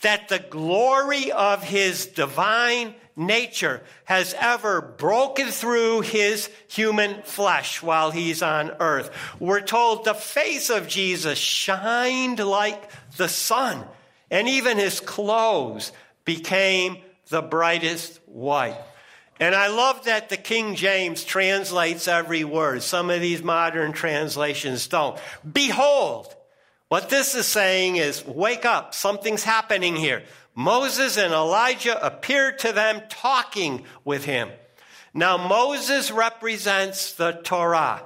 that 0.00 0.28
the 0.28 0.38
glory 0.38 1.30
of 1.30 1.62
his 1.62 2.06
divine 2.06 2.94
nature 3.14 3.82
has 4.04 4.34
ever 4.38 4.80
broken 4.80 5.48
through 5.48 6.00
his 6.00 6.48
human 6.68 7.22
flesh 7.22 7.82
while 7.82 8.10
he's 8.10 8.42
on 8.42 8.70
earth. 8.80 9.10
We're 9.38 9.60
told 9.60 10.04
the 10.04 10.14
face 10.14 10.70
of 10.70 10.88
Jesus 10.88 11.38
shined 11.38 12.38
like 12.38 12.90
the 13.16 13.28
sun, 13.28 13.84
and 14.30 14.48
even 14.48 14.78
his 14.78 15.00
clothes 15.00 15.92
became 16.24 16.98
the 17.28 17.42
brightest 17.42 18.20
white. 18.26 18.78
And 19.42 19.56
I 19.56 19.66
love 19.66 20.04
that 20.04 20.28
the 20.28 20.36
King 20.36 20.76
James 20.76 21.24
translates 21.24 22.06
every 22.06 22.44
word. 22.44 22.80
Some 22.84 23.10
of 23.10 23.20
these 23.20 23.42
modern 23.42 23.92
translations 23.92 24.86
don't. 24.86 25.18
Behold. 25.52 26.32
What 26.86 27.08
this 27.08 27.34
is 27.34 27.46
saying 27.46 27.96
is, 27.96 28.24
wake 28.24 28.64
up. 28.64 28.94
Something's 28.94 29.42
happening 29.42 29.96
here. 29.96 30.22
Moses 30.54 31.16
and 31.16 31.32
Elijah 31.32 32.00
appeared 32.06 32.60
to 32.60 32.72
them 32.72 33.02
talking 33.08 33.84
with 34.04 34.24
him. 34.26 34.48
Now, 35.12 35.38
Moses 35.38 36.12
represents 36.12 37.14
the 37.14 37.32
Torah, 37.32 38.00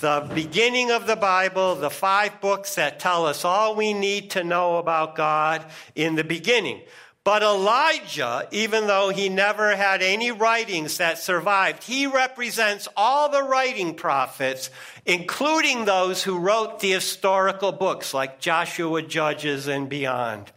the 0.00 0.26
beginning 0.34 0.90
of 0.90 1.06
the 1.06 1.16
Bible, 1.16 1.74
the 1.74 1.90
five 1.90 2.40
books 2.40 2.76
that 2.76 2.98
tell 2.98 3.26
us 3.26 3.44
all 3.44 3.74
we 3.74 3.92
need 3.92 4.30
to 4.30 4.42
know 4.42 4.78
about 4.78 5.16
God 5.16 5.66
in 5.94 6.14
the 6.14 6.24
beginning. 6.24 6.80
But 7.24 7.44
Elijah, 7.44 8.48
even 8.50 8.88
though 8.88 9.10
he 9.10 9.28
never 9.28 9.76
had 9.76 10.02
any 10.02 10.32
writings 10.32 10.98
that 10.98 11.18
survived, 11.18 11.84
he 11.84 12.08
represents 12.08 12.88
all 12.96 13.28
the 13.28 13.44
writing 13.44 13.94
prophets, 13.94 14.70
including 15.06 15.84
those 15.84 16.24
who 16.24 16.38
wrote 16.38 16.80
the 16.80 16.90
historical 16.90 17.70
books 17.70 18.12
like 18.12 18.40
Joshua, 18.40 19.02
Judges, 19.02 19.68
and 19.68 19.88
beyond. 19.88 20.50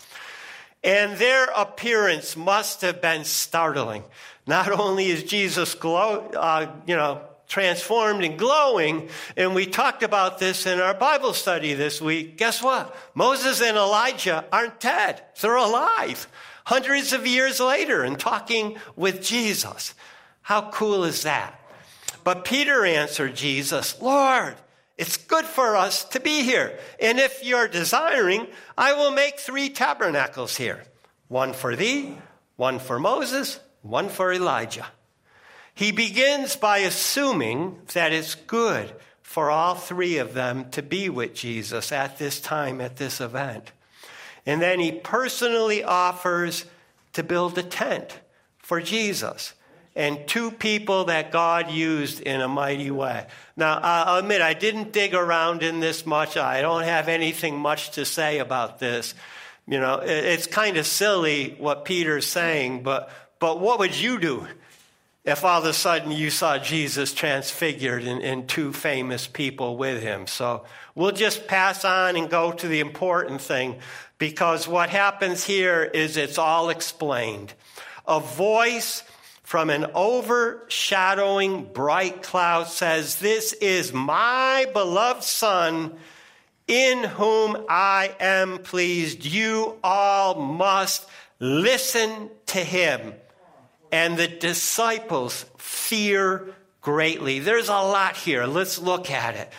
And 0.83 1.17
their 1.17 1.45
appearance 1.55 2.35
must 2.35 2.81
have 2.81 2.99
been 2.99 3.25
startling. 3.25 4.03
Not 4.47 4.71
only 4.71 5.05
is 5.07 5.23
Jesus 5.23 5.75
glow, 5.75 6.31
uh, 6.35 6.71
you 6.87 6.95
know, 6.95 7.21
transformed 7.47 8.23
and 8.23 8.39
glowing, 8.39 9.09
and 9.37 9.53
we 9.53 9.67
talked 9.67 10.01
about 10.01 10.39
this 10.39 10.65
in 10.65 10.79
our 10.79 10.95
Bible 10.95 11.33
study 11.33 11.75
this 11.75 12.01
week. 12.01 12.37
Guess 12.37 12.63
what? 12.63 12.95
Moses 13.13 13.61
and 13.61 13.77
Elijah 13.77 14.45
aren't 14.51 14.79
dead; 14.79 15.21
they're 15.39 15.55
alive 15.55 16.27
hundreds 16.65 17.13
of 17.13 17.25
years 17.25 17.59
later 17.59 18.03
and 18.03 18.19
talking 18.19 18.77
with 18.95 19.23
Jesus. 19.23 19.93
How 20.41 20.69
cool 20.69 21.03
is 21.03 21.23
that? 21.23 21.59
But 22.23 22.45
Peter 22.45 22.85
answered 22.85 23.35
Jesus, 23.35 24.01
Lord, 24.01 24.55
it's 24.97 25.17
good 25.17 25.45
for 25.45 25.75
us 25.75 26.03
to 26.05 26.19
be 26.19 26.43
here. 26.43 26.77
And 26.99 27.19
if 27.19 27.43
you're 27.43 27.67
desiring, 27.67 28.47
I 28.77 28.93
will 28.93 29.11
make 29.11 29.39
three 29.39 29.69
tabernacles 29.69 30.57
here 30.57 30.83
one 31.27 31.53
for 31.53 31.75
thee, 31.75 32.17
one 32.55 32.79
for 32.79 32.99
Moses, 32.99 33.59
one 33.81 34.09
for 34.09 34.31
Elijah. 34.33 34.87
He 35.73 35.91
begins 35.91 36.55
by 36.55 36.79
assuming 36.79 37.81
that 37.93 38.13
it's 38.13 38.35
good 38.35 38.93
for 39.21 39.51
all 39.51 39.75
three 39.75 40.17
of 40.17 40.33
them 40.33 40.69
to 40.71 40.81
be 40.81 41.09
with 41.09 41.35
Jesus 41.35 41.91
at 41.91 42.17
this 42.17 42.39
time, 42.39 42.79
at 42.79 42.95
this 42.95 43.19
event. 43.19 43.71
And 44.45 44.61
then 44.61 44.79
he 44.79 44.91
personally 44.91 45.83
offers 45.83 46.65
to 47.13 47.23
build 47.23 47.57
a 47.57 47.63
tent 47.63 48.19
for 48.59 48.81
Jesus 48.81 49.53
and 49.95 50.27
two 50.27 50.51
people 50.51 51.05
that 51.05 51.31
God 51.31 51.71
used 51.71 52.19
in 52.19 52.41
a 52.41 52.47
mighty 52.47 52.91
way. 52.91 53.25
Now, 53.55 53.79
I'll 53.81 54.17
admit, 54.17 54.41
I 54.41 54.53
didn't 54.53 54.91
dig 54.91 55.13
around 55.13 55.63
in 55.63 55.79
this 55.79 56.05
much. 56.05 56.35
I 56.35 56.61
don't 56.61 56.83
have 56.83 57.07
anything 57.07 57.57
much 57.57 57.91
to 57.91 58.05
say 58.05 58.39
about 58.39 58.79
this. 58.79 59.15
You 59.67 59.79
know, 59.79 60.01
it's 60.03 60.47
kind 60.47 60.77
of 60.77 60.85
silly 60.85 61.55
what 61.57 61.85
Peter's 61.85 62.27
saying, 62.27 62.83
but, 62.83 63.09
but 63.39 63.59
what 63.59 63.79
would 63.79 63.95
you 63.95 64.19
do 64.19 64.47
if 65.25 65.43
all 65.43 65.59
of 65.59 65.65
a 65.65 65.73
sudden 65.73 66.11
you 66.11 66.29
saw 66.29 66.57
Jesus 66.57 67.13
transfigured 67.13 68.03
and, 68.03 68.21
and 68.21 68.47
two 68.47 68.71
famous 68.71 69.27
people 69.27 69.77
with 69.77 70.01
him? 70.01 70.27
So 70.27 70.65
we'll 70.93 71.11
just 71.11 71.47
pass 71.47 71.83
on 71.83 72.15
and 72.15 72.29
go 72.29 72.51
to 72.51 72.67
the 72.67 72.79
important 72.79 73.41
thing 73.41 73.79
because 74.17 74.67
what 74.67 74.89
happens 74.89 75.43
here 75.43 75.83
is 75.83 76.15
it's 76.17 76.37
all 76.37 76.69
explained. 76.69 77.53
A 78.07 78.19
voice 78.19 79.03
from 79.43 79.69
an 79.69 79.85
overshadowing 79.93 81.65
bright 81.65 82.23
cloud 82.23 82.67
says, 82.67 83.17
This 83.17 83.53
is 83.53 83.93
my 83.93 84.67
beloved 84.73 85.23
Son 85.23 85.95
in 86.67 87.03
whom 87.03 87.65
I 87.69 88.15
am 88.19 88.59
pleased. 88.59 89.25
You 89.25 89.77
all 89.83 90.35
must 90.35 91.07
listen 91.39 92.29
to 92.47 92.59
him. 92.59 93.13
And 93.95 94.17
the 94.17 94.27
disciples 94.27 95.45
fear 95.57 96.53
greatly. 96.81 97.39
There's 97.39 97.69
a 97.69 97.79
lot 97.79 98.17
here. 98.17 98.45
Let's 98.45 98.77
look 98.77 99.09
at 99.09 99.35
it. 99.35 99.49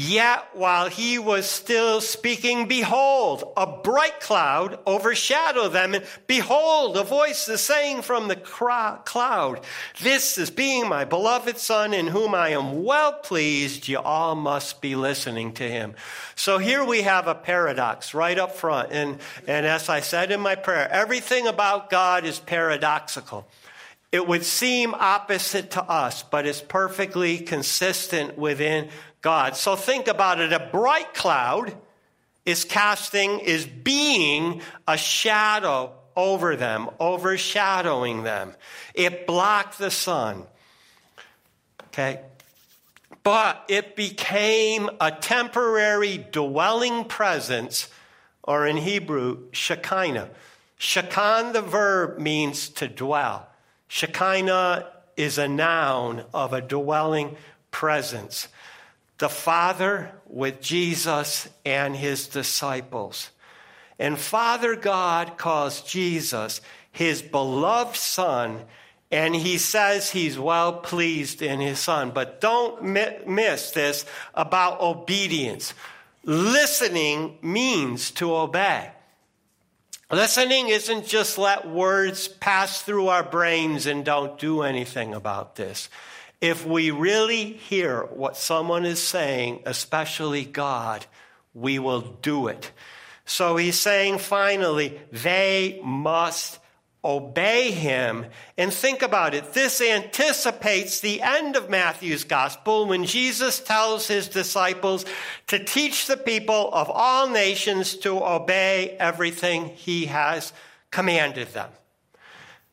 Yet 0.00 0.50
while 0.52 0.88
he 0.88 1.18
was 1.18 1.44
still 1.44 2.00
speaking, 2.00 2.68
behold, 2.68 3.52
a 3.56 3.66
bright 3.66 4.20
cloud 4.20 4.78
overshadowed 4.86 5.72
them. 5.72 5.92
And 5.92 6.04
behold, 6.28 6.96
a 6.96 7.02
voice 7.02 7.48
is 7.48 7.62
saying 7.62 8.02
from 8.02 8.28
the 8.28 8.36
cloud, 8.36 9.60
This 10.00 10.38
is 10.38 10.50
being 10.50 10.88
my 10.88 11.04
beloved 11.04 11.58
Son 11.58 11.92
in 11.92 12.06
whom 12.06 12.32
I 12.32 12.50
am 12.50 12.84
well 12.84 13.12
pleased. 13.12 13.88
You 13.88 13.98
all 13.98 14.36
must 14.36 14.80
be 14.80 14.94
listening 14.94 15.54
to 15.54 15.68
him. 15.68 15.96
So 16.36 16.58
here 16.58 16.84
we 16.84 17.02
have 17.02 17.26
a 17.26 17.34
paradox 17.34 18.14
right 18.14 18.38
up 18.38 18.54
front. 18.54 18.92
And, 18.92 19.18
and 19.48 19.66
as 19.66 19.88
I 19.88 19.98
said 19.98 20.30
in 20.30 20.38
my 20.38 20.54
prayer, 20.54 20.88
everything 20.88 21.48
about 21.48 21.90
God 21.90 22.24
is 22.24 22.38
paradoxical. 22.38 23.48
It 24.10 24.26
would 24.26 24.44
seem 24.44 24.94
opposite 24.94 25.72
to 25.72 25.82
us, 25.82 26.22
but 26.22 26.46
it's 26.46 26.62
perfectly 26.62 27.38
consistent 27.38 28.38
within 28.38 28.88
God. 29.20 29.56
So 29.56 29.76
think 29.76 30.08
about 30.08 30.40
it. 30.40 30.52
A 30.52 30.60
bright 30.60 31.14
cloud 31.14 31.74
is 32.44 32.64
casting, 32.64 33.40
is 33.40 33.66
being 33.66 34.62
a 34.86 34.96
shadow 34.96 35.92
over 36.16 36.56
them, 36.56 36.88
overshadowing 36.98 38.22
them. 38.22 38.54
It 38.94 39.26
blocked 39.26 39.78
the 39.78 39.90
sun. 39.90 40.44
Okay? 41.88 42.20
But 43.22 43.64
it 43.68 43.96
became 43.96 44.88
a 45.00 45.10
temporary 45.10 46.18
dwelling 46.18 47.04
presence, 47.04 47.88
or 48.42 48.66
in 48.66 48.78
Hebrew, 48.78 49.48
Shekinah. 49.52 50.30
Shekinah, 50.78 51.52
the 51.52 51.62
verb, 51.62 52.18
means 52.18 52.68
to 52.70 52.88
dwell. 52.88 53.48
Shekinah 53.88 54.86
is 55.16 55.38
a 55.38 55.48
noun 55.48 56.24
of 56.32 56.52
a 56.52 56.60
dwelling 56.60 57.36
presence 57.70 58.48
the 59.18 59.28
Father 59.28 60.12
with 60.26 60.60
Jesus 60.60 61.48
and 61.64 61.94
his 61.94 62.28
disciples. 62.28 63.30
And 63.98 64.18
Father 64.18 64.76
God 64.76 65.36
calls 65.36 65.82
Jesus 65.82 66.60
his 66.92 67.20
beloved 67.20 67.96
Son, 67.96 68.64
and 69.10 69.34
he 69.34 69.58
says 69.58 70.10
he's 70.10 70.38
well 70.38 70.72
pleased 70.72 71.42
in 71.42 71.60
his 71.60 71.80
Son. 71.80 72.12
But 72.12 72.40
don't 72.40 72.82
miss 73.26 73.70
this 73.72 74.06
about 74.34 74.80
obedience. 74.80 75.74
Listening 76.24 77.38
means 77.42 78.10
to 78.12 78.36
obey. 78.36 78.90
Listening 80.10 80.68
isn't 80.68 81.06
just 81.06 81.38
let 81.38 81.68
words 81.68 82.28
pass 82.28 82.82
through 82.82 83.08
our 83.08 83.22
brains 83.22 83.86
and 83.86 84.04
don't 84.04 84.38
do 84.38 84.62
anything 84.62 85.12
about 85.12 85.56
this. 85.56 85.88
If 86.40 86.64
we 86.64 86.90
really 86.90 87.52
hear 87.52 88.02
what 88.02 88.36
someone 88.36 88.84
is 88.84 89.02
saying, 89.02 89.62
especially 89.66 90.44
God, 90.44 91.04
we 91.52 91.78
will 91.78 92.00
do 92.00 92.46
it. 92.46 92.70
So 93.24 93.56
he's 93.56 93.78
saying 93.78 94.18
finally, 94.18 95.00
they 95.10 95.80
must 95.84 96.58
obey 97.04 97.70
him. 97.70 98.26
And 98.56 98.72
think 98.72 99.02
about 99.02 99.34
it. 99.34 99.52
This 99.52 99.80
anticipates 99.80 101.00
the 101.00 101.22
end 101.22 101.56
of 101.56 101.70
Matthew's 101.70 102.24
gospel 102.24 102.86
when 102.86 103.04
Jesus 103.04 103.60
tells 103.60 104.08
his 104.08 104.28
disciples 104.28 105.04
to 105.48 105.62
teach 105.62 106.06
the 106.06 106.16
people 106.16 106.70
of 106.72 106.90
all 106.90 107.28
nations 107.28 107.96
to 107.98 108.22
obey 108.24 108.96
everything 108.98 109.68
he 109.68 110.06
has 110.06 110.52
commanded 110.90 111.48
them. 111.48 111.70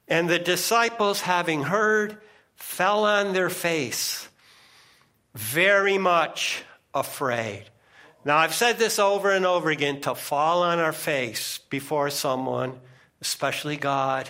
And 0.07 0.29
the 0.29 0.39
disciples, 0.39 1.21
having 1.21 1.63
heard, 1.63 2.17
fell 2.65 3.05
on 3.05 3.31
their 3.31 3.49
face, 3.49 4.27
very 5.33 5.97
much 5.97 6.63
afraid. 6.93 7.63
Now, 8.25 8.37
I've 8.37 8.55
said 8.55 8.77
this 8.77 8.99
over 8.99 9.31
and 9.31 9.45
over 9.45 9.69
again 9.69 10.01
to 10.01 10.15
fall 10.15 10.63
on 10.63 10.79
our 10.79 10.91
face 10.91 11.59
before 11.69 12.09
someone, 12.09 12.77
especially 13.21 13.77
God, 13.77 14.27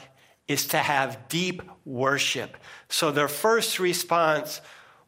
is 0.48 0.68
to 0.68 0.78
have 0.78 1.28
deep 1.28 1.64
worship. 1.86 2.56
So 2.88 3.10
their 3.10 3.30
first 3.30 3.80
response 3.80 4.62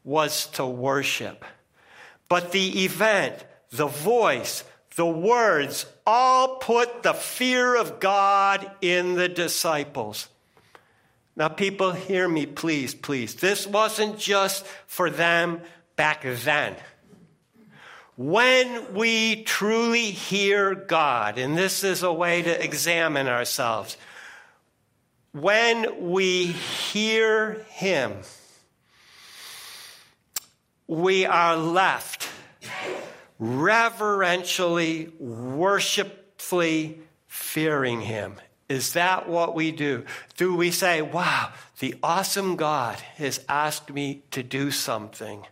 was 0.04 0.48
to 0.52 0.66
worship. 0.66 1.46
But 2.30 2.54
the 2.54 2.86
event, 2.86 3.46
the 3.70 3.88
voice, 3.88 4.64
the 4.96 5.06
words 5.06 5.86
all 6.08 6.56
put 6.56 7.04
the 7.04 7.14
fear 7.14 7.76
of 7.76 8.00
God 8.00 8.72
in 8.82 9.14
the 9.14 9.30
disciples. 9.30 10.30
Now, 11.38 11.50
people, 11.50 11.92
hear 11.92 12.28
me, 12.28 12.48
please, 12.48 12.96
please. 12.96 13.36
This 13.36 13.68
wasn't 13.68 14.18
just 14.18 14.66
for 14.88 15.12
them 15.12 15.62
back 15.96 16.24
then. 16.24 16.76
When 18.16 18.96
we 18.96 19.44
truly 19.44 20.10
hear 20.10 20.74
God, 20.74 21.38
and 21.38 21.56
this 21.56 21.84
is 21.84 22.02
a 22.02 22.12
way 22.12 22.42
to 22.42 22.64
examine 22.64 23.28
ourselves, 23.28 23.98
when 25.32 26.10
we 26.10 26.48
hear 26.48 27.64
Him, 27.70 28.14
we 30.88 31.28
are 31.28 31.56
left 31.56 32.28
reverentially, 33.38 35.12
worshipfully 35.20 36.98
fearing 37.28 38.02
Him. 38.02 38.38
Is 38.70 38.94
that 38.94 39.30
what 39.30 39.56
we 39.56 39.72
do? 39.72 40.04
Do 40.36 40.56
we 40.56 40.72
say, 40.72 41.02
wow, 41.02 41.54
the 41.80 41.96
awesome 42.04 42.58
God 42.58 42.96
has 43.16 43.40
asked 43.48 43.92
me 43.92 44.24
to 44.32 44.44
do 44.44 44.72
something? 44.72 45.46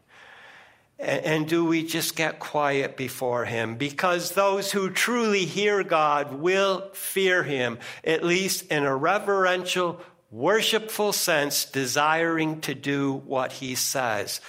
And 0.99 1.47
do 1.47 1.65
we 1.65 1.85
just 1.85 2.15
get 2.15 2.39
quiet 2.39 2.97
before 2.97 3.45
Him? 3.45 3.75
Because 3.75 4.31
those 4.31 4.71
who 4.71 4.89
truly 4.89 5.45
hear 5.45 5.83
God 5.83 6.35
will 6.35 6.89
fear 6.93 7.43
Him, 7.43 7.79
at 8.03 8.23
least 8.23 8.67
in 8.67 8.83
a 8.83 8.95
reverential, 8.95 10.01
worshipful 10.31 11.13
sense, 11.13 11.65
desiring 11.65 12.61
to 12.61 12.73
do 12.73 13.13
what 13.13 13.53
He 13.53 13.75
says. 13.75 14.41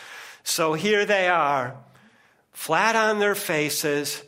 So 0.45 0.75
here 0.75 1.05
they 1.05 1.29
are, 1.29 1.77
flat 2.53 2.95
on 2.95 3.19
their 3.19 3.35
faces, 3.35 4.23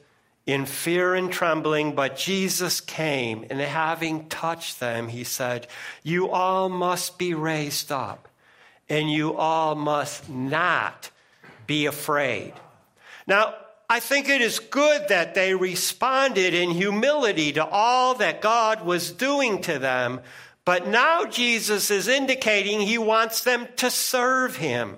in 0.49 0.65
fear 0.65 1.15
and 1.15 1.31
trembling, 1.31 1.95
but 1.95 2.17
Jesus 2.17 2.81
came, 2.81 3.45
and 3.51 3.61
having 3.61 4.31
touched 4.31 4.81
them, 4.81 5.09
he 5.09 5.23
said, 5.23 5.67
You 6.03 6.31
all 6.31 6.71
must 6.71 7.19
be 7.19 7.35
raised 7.35 7.93
up, 7.93 8.29
and 8.89 9.13
you 9.13 9.37
all 9.37 9.75
must 9.75 10.27
not 10.31 11.11
be 11.67 11.85
afraid. 11.85 12.55
Now, 13.27 13.57
I 13.91 14.01
think 14.01 14.31
it 14.31 14.41
is 14.41 14.59
good 14.59 15.09
that 15.09 15.35
they 15.35 15.55
responded 15.55 16.55
in 16.55 16.71
humility 16.71 17.53
to 17.53 17.67
all 17.67 18.15
that 18.15 18.41
God 18.41 18.87
was 18.87 19.13
doing 19.13 19.61
to 19.63 19.79
them, 19.79 20.23
but 20.65 20.89
now 20.89 21.27
Jesus 21.27 21.91
is 21.91 22.09
indicating 22.09 22.81
he 22.81 22.97
wants 22.97 23.45
them 23.45 23.69
to 23.77 23.91
serve 23.91 24.57
him. 24.57 24.97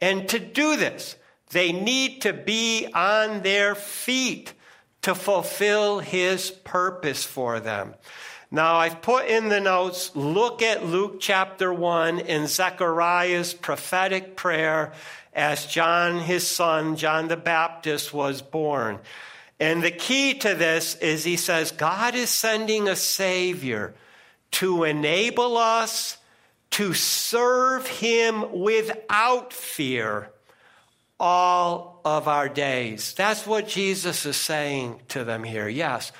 And 0.00 0.28
to 0.28 0.38
do 0.38 0.76
this, 0.76 1.16
they 1.50 1.72
need 1.72 2.22
to 2.22 2.32
be 2.32 2.86
on 2.94 3.42
their 3.42 3.74
feet 3.74 4.54
to 5.08 5.14
fulfill 5.14 6.00
his 6.00 6.50
purpose 6.50 7.24
for 7.24 7.60
them. 7.60 7.94
Now, 8.50 8.76
I've 8.76 9.00
put 9.00 9.24
in 9.24 9.48
the 9.48 9.58
notes, 9.58 10.14
look 10.14 10.60
at 10.60 10.84
Luke 10.84 11.16
chapter 11.18 11.72
1 11.72 12.18
in 12.18 12.46
Zechariah's 12.46 13.54
prophetic 13.54 14.36
prayer 14.36 14.92
as 15.32 15.64
John, 15.64 16.18
his 16.18 16.46
son, 16.46 16.96
John 16.96 17.28
the 17.28 17.38
Baptist, 17.38 18.12
was 18.12 18.42
born. 18.42 18.98
And 19.58 19.82
the 19.82 19.90
key 19.90 20.34
to 20.40 20.54
this 20.54 20.94
is 20.96 21.24
he 21.24 21.36
says, 21.36 21.72
God 21.72 22.14
is 22.14 22.28
sending 22.28 22.86
a 22.86 22.94
Savior 22.94 23.94
to 24.50 24.84
enable 24.84 25.56
us 25.56 26.18
to 26.72 26.92
serve 26.92 27.86
Him 27.86 28.60
without 28.60 29.54
fear 29.54 30.30
all 31.18 32.00
of 32.04 32.28
our 32.28 32.48
days. 32.48 33.14
That's 33.14 33.46
what 33.46 33.68
Jesus 33.68 34.24
is 34.26 34.36
saying 34.36 35.00
to 35.08 35.24
them 35.24 35.44
here. 35.44 35.68
Yes, 35.68 36.12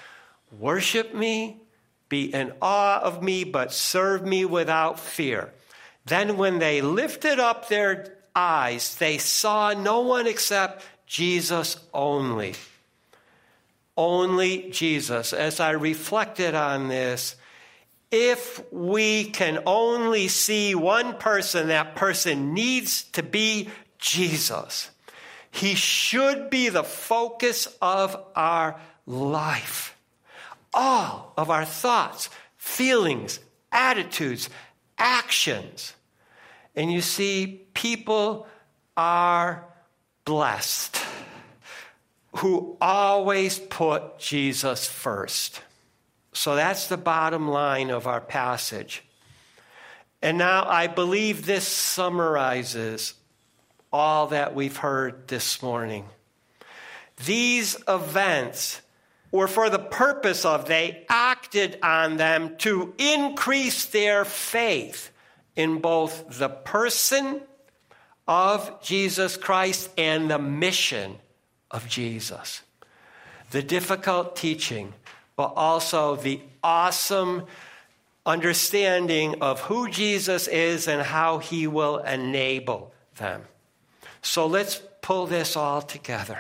worship 0.51 1.15
me 1.15 1.63
be 2.09 2.33
in 2.33 2.53
awe 2.63 3.01
of 3.01 3.23
me, 3.23 3.45
but 3.45 3.73
serve 3.73 4.25
me 4.25 4.45
without 4.45 4.99
fear. 4.99 5.53
Then, 6.07 6.39
when 6.39 6.59
they 6.59 6.81
lifted 6.81 7.39
up 7.39 7.69
their 7.69 8.17
eyes, 8.35 8.95
they 8.97 9.19
saw 9.19 9.75
no 9.75 10.01
one 10.01 10.27
except 10.27 10.85
Jesus 11.07 11.77
only. 11.93 12.55
Only 13.97 14.71
Jesus. 14.71 15.33
As 15.33 15.61
I 15.61 15.73
reflected 15.73 16.55
on 16.55 16.89
this, 16.89 17.37
if 18.11 18.63
we 18.73 19.25
can 19.25 19.63
only 19.67 20.29
see 20.29 20.75
one 20.75 21.15
person, 21.19 21.69
that 21.69 21.95
person 21.95 22.55
needs 22.55 23.03
to 23.13 23.23
be 23.23 23.69
Jesus. 23.99 24.91
He 25.51 25.75
should 25.75 26.51
be 26.51 26.69
the 26.69 26.85
focus 26.85 27.69
of 27.81 28.17
our 28.35 28.81
life 29.07 29.95
all 30.75 31.33
of 31.37 31.51
our 31.51 31.65
thoughts, 31.65 32.31
feelings, 32.57 33.41
attitudes, 33.73 34.49
actions. 34.97 35.95
And 36.77 36.93
you 36.93 37.01
see, 37.01 37.67
people 37.75 38.47
are 38.97 39.65
blessed 40.25 41.01
who 42.37 42.77
always 42.81 43.59
put 43.59 44.19
Jesus 44.19 44.87
first. 44.87 45.63
So 46.33 46.55
that's 46.55 46.87
the 46.87 46.97
bottom 46.97 47.49
line 47.49 47.91
of 47.91 48.07
our 48.07 48.21
passage. 48.21 49.03
And 50.23 50.39
now 50.39 50.67
I 50.69 50.87
believe 50.87 51.47
this 51.47 51.67
summarizes 51.67 53.15
all 53.93 54.29
that 54.29 54.55
we've 54.55 54.77
heard 54.77 55.29
this 55.29 55.63
morning. 55.63 56.05
These 57.25 57.77
events 57.89 58.81
were 59.31 59.49
for 59.49 59.69
the 59.71 59.79
purpose 59.79 60.45
of, 60.45 60.67
they 60.67 61.05
acted 61.09 61.79
on 61.83 62.17
them 62.17 62.57
to 62.59 62.95
increase 62.99 63.87
their 63.87 64.25
faith 64.25 65.11
in 65.57 65.81
both 65.81 66.39
the 66.39 66.49
person 66.49 67.41
of 68.27 68.83
Jesus 68.83 69.37
Christ 69.37 69.91
and 69.99 70.31
the 70.31 70.39
mission 70.39 71.17
of 71.71 71.89
Jesus. 71.89 72.63
The 73.51 73.63
difficult 73.63 74.37
teaching, 74.37 74.93
but 75.37 75.55
also 75.57 76.17
the 76.17 76.41
awesome 76.63 77.45
understanding 78.25 79.41
of 79.41 79.61
who 79.63 79.89
Jesus 79.89 80.47
is 80.49 80.87
and 80.87 81.01
how 81.01 81.39
he 81.39 81.67
will 81.67 81.99
enable 81.99 82.93
them. 83.17 83.43
So 84.29 84.47
let's 84.47 84.83
pull 85.01 85.27
this 85.27 85.57
all 85.57 85.81
together 85.81 86.39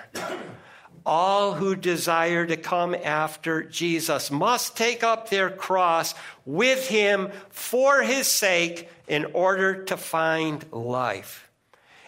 all 1.06 1.54
who 1.54 1.74
desire 1.74 2.44
to 2.44 2.56
come 2.58 2.94
after 2.94 3.62
Jesus 3.62 4.30
must 4.30 4.76
take 4.76 5.02
up 5.02 5.30
their 5.30 5.48
cross 5.48 6.14
with 6.44 6.86
him 6.86 7.30
for 7.48 8.02
his 8.02 8.26
sake 8.26 8.90
in 9.08 9.24
order 9.32 9.84
to 9.84 9.96
find 9.96 10.70
life. 10.70 11.48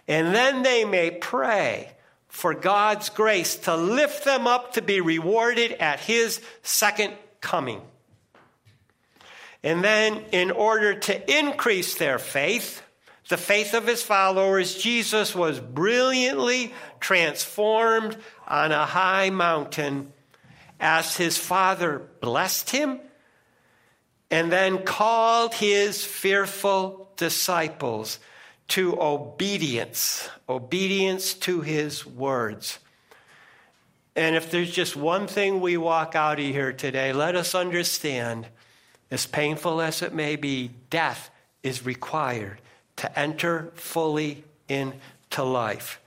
And 0.06 0.34
then 0.34 0.62
they 0.62 0.84
may 0.84 1.10
pray 1.10 1.90
for 2.28 2.52
God's 2.52 3.08
grace 3.08 3.56
to 3.56 3.74
lift 3.74 4.26
them 4.26 4.46
up 4.46 4.74
to 4.74 4.82
be 4.82 5.00
rewarded 5.00 5.72
at 5.72 6.00
his 6.00 6.42
second 6.62 7.14
coming. 7.40 7.80
And 9.62 9.82
then, 9.82 10.24
in 10.30 10.50
order 10.50 10.94
to 10.94 11.38
increase 11.38 11.94
their 11.94 12.18
faith, 12.18 12.82
the 13.30 13.36
faith 13.36 13.74
of 13.74 13.86
his 13.86 14.02
followers, 14.02 14.74
Jesus 14.74 15.36
was 15.36 15.60
brilliantly 15.60 16.74
transformed 16.98 18.16
on 18.46 18.72
a 18.72 18.84
high 18.84 19.30
mountain 19.30 20.12
as 20.80 21.16
his 21.16 21.38
father 21.38 22.02
blessed 22.20 22.70
him 22.70 22.98
and 24.32 24.50
then 24.50 24.82
called 24.82 25.54
his 25.54 26.04
fearful 26.04 27.08
disciples 27.16 28.18
to 28.66 29.00
obedience, 29.00 30.28
obedience 30.48 31.34
to 31.34 31.60
his 31.60 32.04
words. 32.04 32.80
And 34.16 34.34
if 34.34 34.50
there's 34.50 34.72
just 34.72 34.96
one 34.96 35.28
thing 35.28 35.60
we 35.60 35.76
walk 35.76 36.16
out 36.16 36.40
of 36.40 36.44
here 36.44 36.72
today, 36.72 37.12
let 37.12 37.36
us 37.36 37.54
understand, 37.54 38.48
as 39.08 39.24
painful 39.28 39.80
as 39.80 40.02
it 40.02 40.12
may 40.12 40.34
be, 40.34 40.72
death 40.90 41.30
is 41.62 41.86
required 41.86 42.60
to 43.00 43.18
enter 43.18 43.72
fully 43.76 44.44
into 44.68 45.42
life. 45.42 46.00